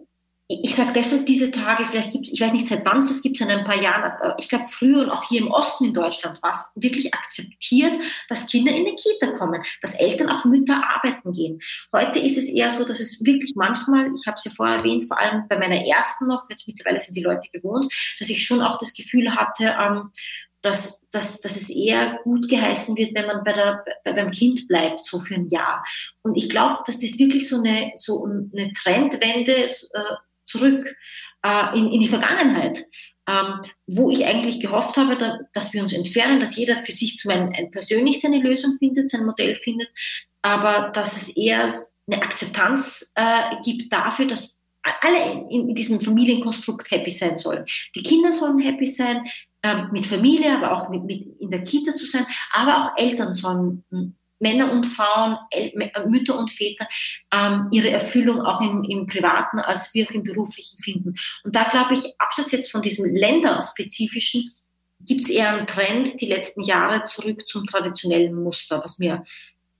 [0.51, 3.20] ich sage deshalb diese Tage, vielleicht gibt es, ich weiß nicht seit wann es das
[3.20, 6.42] gibt, in ein paar Jahren, ich glaube früher und auch hier im Osten in Deutschland
[6.42, 7.92] war es wirklich akzeptiert,
[8.30, 11.61] dass Kinder in die Kita kommen, dass Eltern, auch Mütter arbeiten gehen.
[11.92, 15.05] Heute ist es eher so, dass es wirklich manchmal, ich habe es ja vorher erwähnt,
[15.05, 18.62] vor allem bei meiner ersten noch, jetzt mittlerweile sind die Leute gewohnt, dass ich schon
[18.62, 20.11] auch das Gefühl hatte, ähm,
[20.62, 24.66] dass, dass, dass es eher gut geheißen wird, wenn man bei der, bei, beim Kind
[24.66, 25.84] bleibt, so für ein Jahr.
[26.22, 30.14] Und ich glaube, dass das wirklich so eine, so eine Trendwende äh,
[30.49, 30.94] zurück
[31.42, 32.84] äh, in, in die Vergangenheit,
[33.28, 37.18] ähm, wo ich eigentlich gehofft habe, da, dass wir uns entfernen, dass jeder für sich
[37.18, 39.88] zum einen ein, persönlich seine Lösung findet, sein Modell findet,
[40.42, 41.70] aber dass es eher
[42.11, 44.57] eine Akzeptanz äh, gibt dafür, dass
[45.03, 47.66] alle in, in diesem Familienkonstrukt happy sein sollen.
[47.94, 49.24] Die Kinder sollen happy sein,
[49.62, 53.32] ähm, mit Familie, aber auch mit, mit in der Kita zu sein, aber auch Eltern
[53.32, 55.72] sollen hm, Männer und Frauen, El
[56.07, 56.89] Mütter und Väter
[57.32, 61.14] ähm, ihre Erfüllung auch im, im Privaten als wie auch im Beruflichen finden.
[61.45, 64.55] Und da glaube ich, abseits jetzt von diesem länderspezifischen,
[65.01, 69.24] gibt es eher einen Trend die letzten Jahre zurück zum traditionellen Muster, was mir,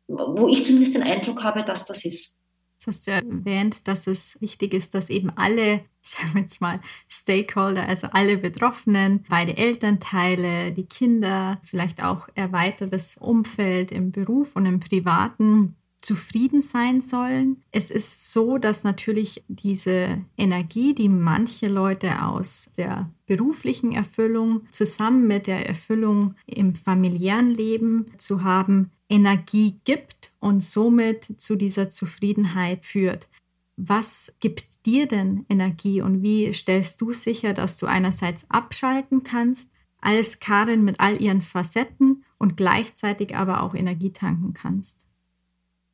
[0.07, 2.38] wo ich zumindest den Eindruck habe, dass das ist.
[2.79, 6.81] Jetzt hast du erwähnt, dass es wichtig ist, dass eben alle, sagen wir jetzt mal,
[7.09, 14.65] Stakeholder, also alle Betroffenen, beide Elternteile, die Kinder, vielleicht auch erweitertes Umfeld im Beruf und
[14.65, 17.65] im Privaten zufrieden sein sollen.
[17.73, 25.27] Es ist so, dass natürlich diese Energie, die manche Leute aus der beruflichen Erfüllung zusammen
[25.27, 32.85] mit der Erfüllung im familiären Leben zu haben, Energie gibt und somit zu dieser Zufriedenheit
[32.85, 33.29] führt.
[33.77, 39.71] Was gibt dir denn Energie und wie stellst du sicher, dass du einerseits abschalten kannst,
[40.01, 45.09] als Karin mit all ihren Facetten und gleichzeitig aber auch Energie tanken kannst?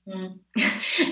[0.07, 0.41] Hm.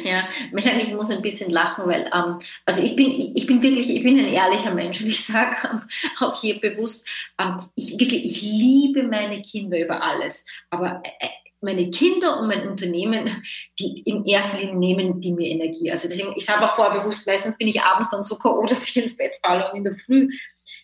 [0.05, 3.89] Ja, Melanie, ich muss ein bisschen lachen, weil ähm, also ich bin ich bin wirklich
[3.89, 5.83] ich bin ein ehrlicher Mensch und ich sage ähm,
[6.21, 7.07] auch hier bewusst,
[7.39, 11.29] ähm, ich wirklich ich liebe meine Kinder über alles, aber äh,
[11.63, 13.45] meine Kinder und mein Unternehmen,
[13.79, 15.91] die in erster Linie nehmen die mir Energie.
[15.91, 18.87] Also deswegen, ich sage auch vorher bewusst, meistens bin ich abends dann so K.O., dass
[18.87, 20.29] ich ins Bett falle und in der Früh,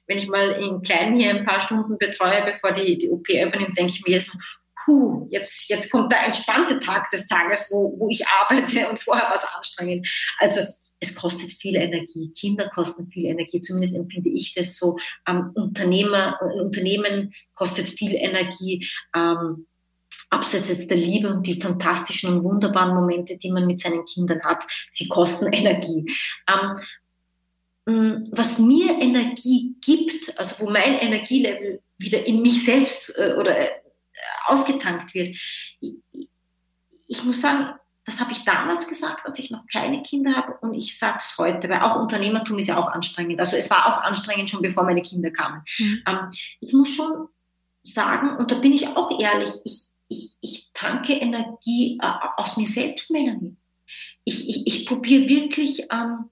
[0.06, 3.76] wenn ich mal in Kleinen hier ein paar Stunden betreue, bevor die, die OP übernimmt,
[3.76, 4.30] denke ich mir jetzt,
[4.84, 9.28] puh, jetzt, jetzt kommt der entspannte Tag des Tages, wo, wo ich arbeite und vorher
[9.30, 10.08] was anstrengend.
[10.38, 10.60] Also
[11.00, 12.32] es kostet viel Energie.
[12.32, 13.60] Kinder kosten viel Energie.
[13.60, 14.98] Zumindest empfinde ich das so.
[15.26, 18.88] Ähm, Unternehmer, Unternehmen kostet viel Energie.
[19.14, 19.66] Ähm,
[20.30, 24.42] abseits jetzt der Liebe und die fantastischen und wunderbaren Momente, die man mit seinen Kindern
[24.42, 26.12] hat, sie kosten Energie.
[26.48, 26.80] Ähm,
[27.86, 33.58] mm, was mir Energie gibt, also wo mein Energielevel wieder in mich selbst äh, oder
[33.58, 33.70] äh,
[34.46, 35.36] aufgetankt wird,
[35.80, 35.96] ich,
[37.06, 37.70] ich muss sagen,
[38.04, 41.36] das habe ich damals gesagt, als ich noch keine Kinder habe und ich sage es
[41.36, 43.38] heute, weil auch Unternehmertum ist ja auch anstrengend.
[43.38, 45.62] Also es war auch anstrengend schon bevor meine Kinder kamen.
[45.78, 46.02] Mhm.
[46.06, 47.28] Ähm, ich muss schon
[47.82, 52.66] sagen, und da bin ich auch ehrlich, ich, ich, ich tanke Energie äh, aus mir
[52.66, 53.56] selbst, Melanie.
[54.24, 56.30] Ich, ich, ich probiere wirklich ähm,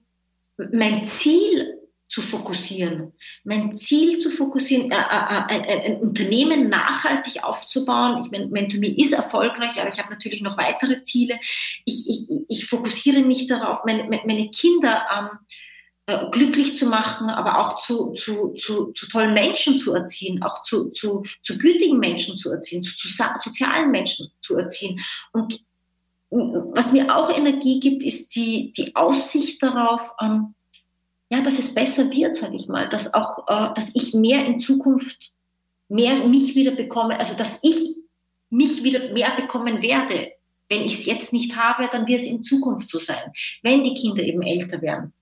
[0.71, 1.77] mein Ziel
[2.09, 3.13] zu fokussieren,
[3.43, 8.23] mein Ziel zu fokussieren, äh, äh, äh ein, ein, Unternehmen nachhaltig aufzubauen.
[8.23, 11.37] Ich meine, Mentomy ist erfolgreich, aber ich habe natürlich noch weitere Ziele.
[11.83, 15.39] Ich, ich, ich fokussiere mich darauf, meine, meine Kinder ähm,
[16.07, 20.63] äh, glücklich zu machen, aber auch zu, zu, zu, zu tollen Menschen zu erziehen, auch
[20.63, 23.09] zu, zu, zu gütigen Menschen zu erziehen, zu, zu
[23.43, 25.01] sozialen Menschen zu erziehen.
[25.33, 25.61] Und
[26.29, 30.55] was mir auch Energie gibt, ist die, die Aussicht darauf, ähm,
[31.29, 34.59] ja, dass es besser wird, sage ich mal, dass auch, äh, dass ich mehr in
[34.59, 35.33] Zukunft
[35.89, 37.97] mehr mich wieder bekomme, also dass ich
[38.49, 40.31] mich wieder mehr bekommen werde.
[40.69, 43.31] Wenn ich es jetzt nicht habe, dann wird es in Zukunft so sein,
[43.61, 45.13] wenn die Kinder eben älter werden.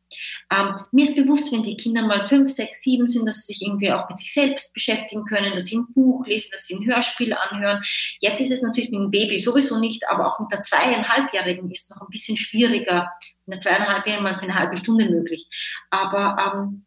[0.51, 3.61] Ähm, mir ist bewusst, wenn die Kinder mal fünf, sechs, sieben sind, dass sie sich
[3.61, 6.85] irgendwie auch mit sich selbst beschäftigen können, dass sie ein Buch lesen, dass sie ein
[6.85, 7.83] Hörspiel anhören.
[8.19, 11.83] Jetzt ist es natürlich mit dem Baby sowieso nicht, aber auch mit der zweieinhalbjährigen ist
[11.83, 13.11] es noch ein bisschen schwieriger.
[13.45, 15.47] In der zweieinhalbjährigen mal für eine halbe Stunde möglich.
[15.89, 16.85] Aber ähm,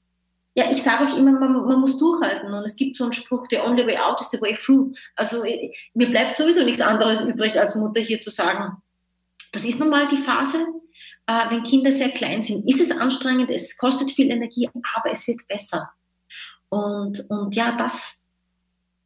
[0.59, 2.53] ja, ich sage auch immer, man, man, muss durchhalten.
[2.53, 4.93] Und es gibt so einen Spruch, the only way out is the way through.
[5.15, 5.45] Also
[5.95, 8.77] mir bleibt sowieso nichts anderes übrig, als Mutter hier zu sagen,
[9.53, 10.67] das ist nun mal die Phase,
[11.29, 12.67] äh, wenn Kinder sehr klein sind.
[12.67, 15.91] Ist es anstrengend, es kostet viel Energie, aber es wird besser.
[16.71, 18.27] Und, und ja, das,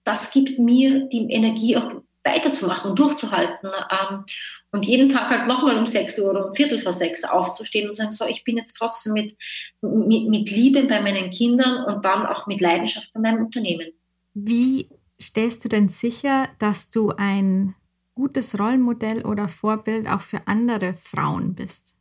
[0.04, 1.92] das gibt mir die Energie auch
[2.24, 4.24] weiterzumachen, durchzuhalten ähm,
[4.70, 7.94] und jeden Tag halt nochmal um sechs Uhr oder um Viertel vor sechs aufzustehen und
[7.94, 9.36] sagen, so, ich bin jetzt trotzdem mit,
[9.80, 13.88] mit, mit Liebe bei meinen Kindern und dann auch mit Leidenschaft bei meinem Unternehmen.
[14.34, 14.88] Wie
[15.20, 17.74] stellst du denn sicher, dass du ein
[18.14, 21.96] gutes Rollenmodell oder Vorbild auch für andere Frauen bist?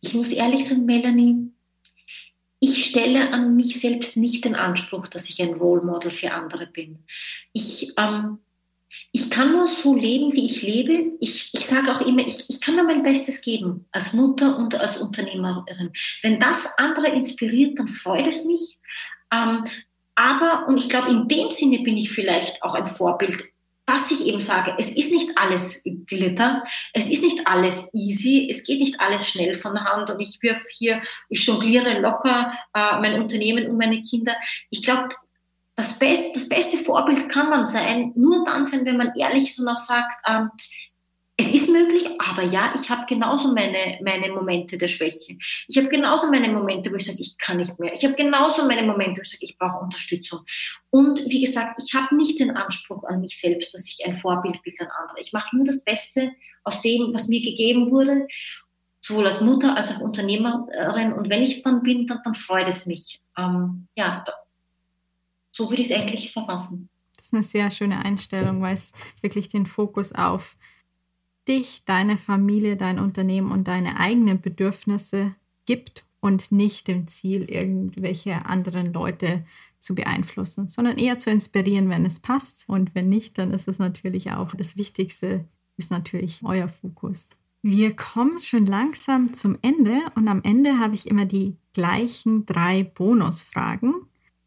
[0.00, 1.52] Ich muss ehrlich sagen, Melanie,
[2.60, 6.66] ich stelle an mich selbst nicht den Anspruch, dass ich ein Role Model für andere
[6.66, 7.00] bin.
[7.52, 8.38] Ich, ähm,
[9.10, 11.12] ich kann nur so leben, wie ich lebe.
[11.18, 14.74] Ich, ich sage auch immer, ich, ich kann nur mein Bestes geben als Mutter und
[14.76, 15.92] als Unternehmerin.
[16.22, 18.78] Wenn das andere inspiriert, dann freut es mich.
[19.32, 19.64] Ähm,
[20.14, 23.51] aber, und ich glaube, in dem Sinne bin ich vielleicht auch ein Vorbild,
[23.86, 28.64] dass ich eben sage, es ist nicht alles Glitter, es ist nicht alles easy, es
[28.64, 33.00] geht nicht alles schnell von der Hand und ich wirf hier, ich jongliere locker äh,
[33.00, 34.34] mein Unternehmen und meine Kinder.
[34.70, 35.08] Ich glaube,
[35.74, 39.68] das, Best, das beste Vorbild kann man sein, nur dann sein, wenn man ehrlich und
[39.68, 40.50] auch sagt, ähm,
[41.36, 45.38] es ist möglich, aber ja, ich habe genauso meine, meine Momente der Schwäche.
[45.66, 47.94] Ich habe genauso meine Momente, wo ich sage, ich kann nicht mehr.
[47.94, 50.40] Ich habe genauso meine Momente, wo ich sage, ich brauche Unterstützung.
[50.90, 54.62] Und wie gesagt, ich habe nicht den Anspruch an mich selbst, dass ich ein Vorbild
[54.62, 55.20] bin an andere.
[55.20, 56.32] Ich mache nur das Beste
[56.64, 58.28] aus dem, was mir gegeben wurde,
[59.00, 61.14] sowohl als Mutter als auch Unternehmerin.
[61.14, 63.20] Und wenn ich es dann bin, dann, dann freut es mich.
[63.38, 64.22] Ähm, ja,
[65.50, 66.90] so würde ich es eigentlich verfassen.
[67.16, 70.56] Das ist eine sehr schöne Einstellung, weil es wirklich den Fokus auf
[71.48, 75.34] dich, deine Familie, dein Unternehmen und deine eigenen Bedürfnisse
[75.66, 79.44] gibt und nicht dem Ziel, irgendwelche anderen Leute
[79.78, 82.68] zu beeinflussen, sondern eher zu inspirieren, wenn es passt.
[82.68, 85.44] Und wenn nicht, dann ist es natürlich auch das Wichtigste,
[85.76, 87.28] ist natürlich euer Fokus.
[87.62, 92.82] Wir kommen schon langsam zum Ende und am Ende habe ich immer die gleichen drei
[92.84, 93.94] Bonusfragen.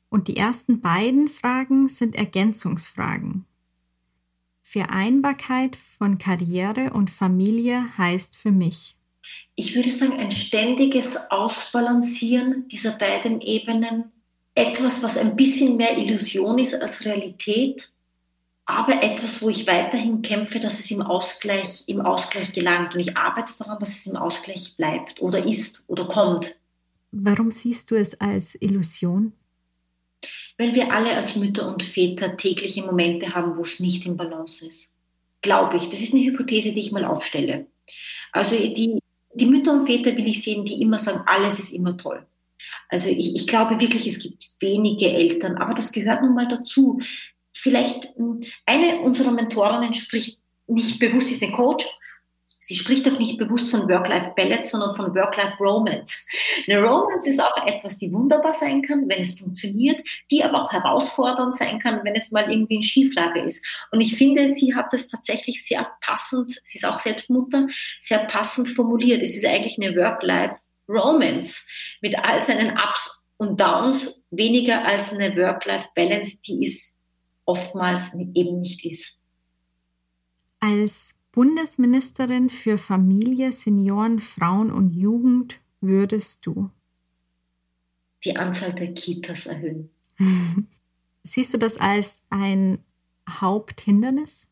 [0.09, 3.45] Und die ersten beiden Fragen sind Ergänzungsfragen.
[4.75, 8.97] Vereinbarkeit von Karriere und Familie heißt für mich?
[9.55, 14.11] Ich würde sagen, ein ständiges Ausbalancieren dieser beiden Ebenen.
[14.53, 17.89] Etwas, was ein bisschen mehr Illusion ist als Realität,
[18.65, 22.95] aber etwas, wo ich weiterhin kämpfe, dass es im Ausgleich, im Ausgleich gelangt.
[22.95, 26.53] Und ich arbeite daran, dass es im Ausgleich bleibt oder ist oder kommt.
[27.13, 29.31] Warum siehst du es als Illusion?
[30.57, 34.65] Weil wir alle als Mütter und Väter tägliche Momente haben, wo es nicht im Balance
[34.65, 34.91] ist.
[35.41, 35.89] Glaube ich.
[35.89, 37.67] Das ist eine Hypothese, die ich mal aufstelle.
[38.31, 38.99] Also die,
[39.33, 42.25] die Mütter und Väter will ich sehen, die immer sagen, alles ist immer toll.
[42.89, 47.01] Also ich, ich glaube wirklich, es gibt wenige Eltern, aber das gehört nun mal dazu.
[47.53, 51.85] Vielleicht hm, eine unserer Mentorinnen spricht nicht bewusst, ist eine Coach,
[52.67, 56.25] Sie spricht auch nicht bewusst von Work-Life-Balance, sondern von Work-Life-Romance.
[56.67, 60.01] Eine Romance ist auch etwas, die wunderbar sein kann, wenn es funktioniert,
[60.31, 63.63] die aber auch herausfordernd sein kann, wenn es mal irgendwie in Schieflage ist.
[63.91, 67.67] Und ich finde, sie hat das tatsächlich sehr passend, sie ist auch selbst Mutter,
[67.99, 69.21] sehr passend formuliert.
[69.21, 71.67] Es ist eigentlich eine Work-Life-Romance
[72.01, 76.97] mit all seinen Ups und Downs, weniger als eine Work-Life-Balance, die es
[77.45, 79.21] oftmals eben nicht ist.
[80.59, 86.69] Als Bundesministerin für Familie, Senioren, Frauen und Jugend würdest du?
[88.23, 89.89] Die Anzahl der Kitas erhöhen.
[91.23, 92.79] Siehst du das als ein
[93.29, 94.47] Haupthindernis?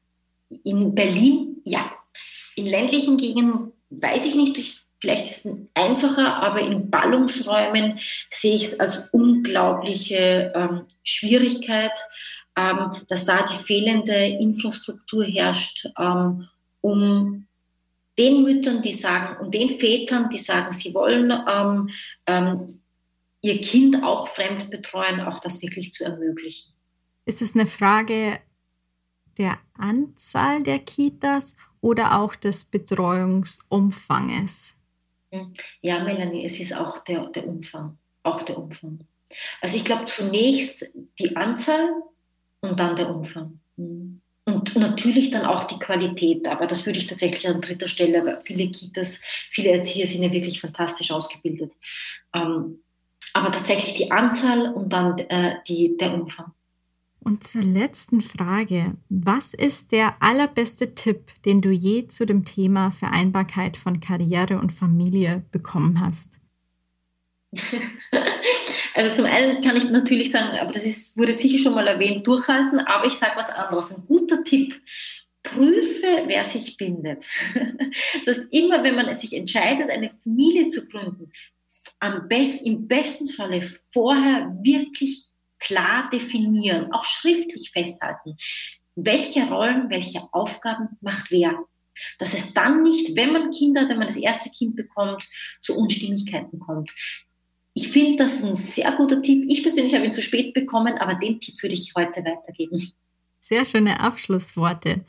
[0.49, 1.89] In Berlin ja.
[2.55, 4.85] In ländlichen Gegenden weiß ich nicht.
[4.99, 7.97] Vielleicht ist es einfacher, aber in Ballungsräumen
[8.29, 11.93] sehe ich es als unglaubliche ähm, Schwierigkeit,
[12.57, 16.47] ähm, dass da die fehlende Infrastruktur herrscht, ähm,
[16.83, 17.47] um
[18.17, 21.89] den Müttern, die sagen, und den Vätern, die sagen, sie wollen ähm,
[22.27, 22.79] ähm,
[23.41, 26.73] ihr Kind auch fremd betreuen, auch das wirklich zu ermöglichen.
[27.25, 28.39] Ist es eine Frage
[29.37, 34.77] der Anzahl der Kitas oder auch des Betreuungsumfanges?
[35.81, 37.97] Ja, Melanie, es ist auch der, der Umfang.
[38.21, 38.99] Auch der Umfang.
[39.61, 40.85] Also ich glaube zunächst
[41.19, 41.89] die Anzahl
[42.61, 43.59] und dann der Umfang.
[43.77, 44.21] Hm.
[44.45, 48.41] Und natürlich dann auch die Qualität, aber das würde ich tatsächlich an dritter Stelle, weil
[48.43, 51.71] viele Kitas, viele Erzieher sind ja wirklich fantastisch ausgebildet.
[52.33, 52.79] Ähm,
[53.33, 56.51] aber tatsächlich die Anzahl und dann äh, die, der Umfang.
[57.19, 58.97] Und zur letzten Frage.
[59.07, 64.73] Was ist der allerbeste Tipp, den du je zu dem Thema Vereinbarkeit von Karriere und
[64.73, 66.42] Familie bekommen hast?
[68.95, 72.27] Also zum einen kann ich natürlich sagen, aber das ist, wurde sicher schon mal erwähnt,
[72.27, 73.91] durchhalten, aber ich sage was anderes.
[73.91, 74.79] Ein guter Tipp.
[75.41, 77.25] Prüfe, wer sich bindet.
[78.25, 81.31] Das heißt, immer wenn man sich entscheidet, eine Familie zu gründen,
[81.99, 85.25] am besten, im besten Falle vorher wirklich
[85.59, 88.37] klar definieren, auch schriftlich festhalten,
[88.95, 91.57] welche Rollen, welche Aufgaben macht wer.
[92.19, 95.27] Dass es dann nicht, wenn man Kinder hat, wenn man das erste Kind bekommt,
[95.61, 96.93] zu Unstimmigkeiten kommt.
[97.75, 99.45] Ich finde, das ein sehr guter Tipp.
[99.47, 102.91] Ich persönlich habe ihn zu spät bekommen, aber den Tipp würde ich heute weitergeben.
[103.39, 105.03] Sehr schöne Abschlussworte.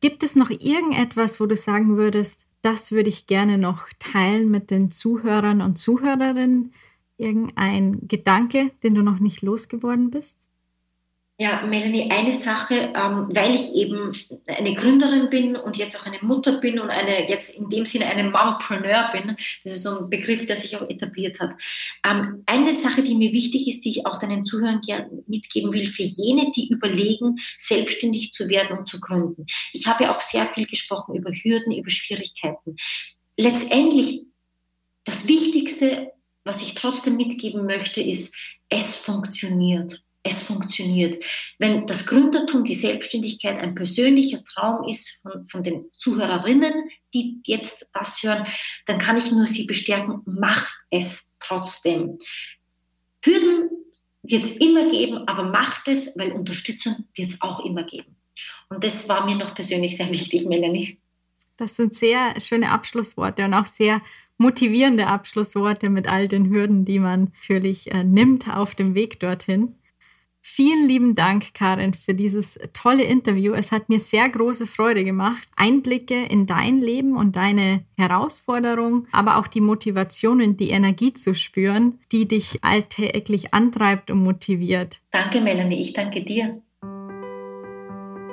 [0.00, 4.70] Gibt es noch irgendetwas, wo du sagen würdest, das würde ich gerne noch teilen mit
[4.70, 6.72] den Zuhörern und Zuhörerinnen?
[7.16, 10.45] Irgendein Gedanke, den du noch nicht losgeworden bist?
[11.38, 14.10] Ja, Melanie, eine Sache, ähm, weil ich eben
[14.46, 18.06] eine Gründerin bin und jetzt auch eine Mutter bin und eine jetzt in dem Sinne
[18.06, 21.54] eine Mompreneur bin, das ist so ein Begriff, der sich auch etabliert hat.
[22.06, 25.86] Ähm, eine Sache, die mir wichtig ist, die ich auch deinen Zuhörern gerne mitgeben will,
[25.88, 29.44] für jene, die überlegen, selbstständig zu werden und zu gründen.
[29.74, 32.76] Ich habe ja auch sehr viel gesprochen über Hürden, über Schwierigkeiten.
[33.36, 34.22] Letztendlich,
[35.04, 36.12] das Wichtigste,
[36.44, 38.34] was ich trotzdem mitgeben möchte, ist,
[38.70, 41.22] es funktioniert es funktioniert.
[41.58, 47.88] Wenn das Gründertum, die Selbstständigkeit ein persönlicher Traum ist von, von den Zuhörerinnen, die jetzt
[47.92, 48.46] das hören,
[48.86, 52.18] dann kann ich nur sie bestärken, macht es trotzdem.
[53.24, 53.70] Hürden
[54.22, 58.16] wird es immer geben, aber macht es, weil Unterstützung wird es auch immer geben.
[58.68, 60.98] Und das war mir noch persönlich sehr wichtig, Melanie.
[61.56, 64.02] Das sind sehr schöne Abschlussworte und auch sehr
[64.38, 69.74] motivierende Abschlussworte mit all den Hürden, die man natürlich äh, nimmt auf dem Weg dorthin.
[70.48, 73.52] Vielen lieben Dank, Karin, für dieses tolle Interview.
[73.52, 79.38] Es hat mir sehr große Freude gemacht, Einblicke in dein Leben und deine Herausforderungen, aber
[79.38, 85.00] auch die Motivation und die Energie zu spüren, die dich alltäglich antreibt und motiviert.
[85.10, 85.80] Danke, Melanie.
[85.80, 86.62] Ich danke dir.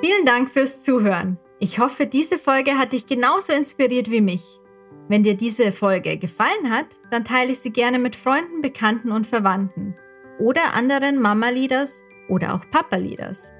[0.00, 1.36] Vielen Dank fürs Zuhören.
[1.58, 4.60] Ich hoffe, diese Folge hat dich genauso inspiriert wie mich.
[5.08, 9.26] Wenn dir diese Folge gefallen hat, dann teile ich sie gerne mit Freunden, Bekannten und
[9.26, 9.96] Verwandten
[10.38, 13.52] oder anderen Mama-Leaders oder auch Papa-Leaders.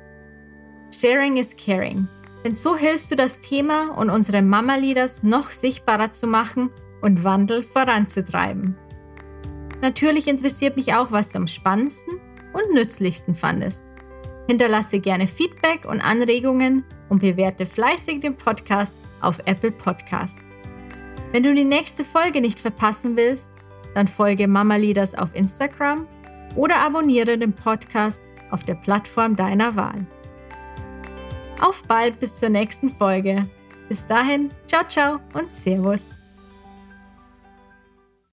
[0.93, 2.09] Sharing is caring.
[2.45, 6.71] Denn so hilfst du das Thema und unsere Mama-Leaders noch sichtbarer zu machen
[7.01, 8.77] und Wandel voranzutreiben.
[9.81, 12.21] Natürlich interessiert mich auch, was du am spannendsten
[12.53, 13.87] und nützlichsten fandest.
[14.47, 20.41] Hinterlasse gerne Feedback und Anregungen und bewerte fleißig den Podcast auf Apple Podcast.
[21.33, 23.51] Wenn du die nächste Folge nicht verpassen willst,
[23.95, 26.07] dann folge Mama Leaders auf Instagram
[26.57, 30.07] oder abonniere den Podcast auf der Plattform deiner Wahl.
[31.61, 33.49] Auf bald bis zur nächsten Folge.
[33.89, 36.24] Bis dahin, ciao, ciao und Servus.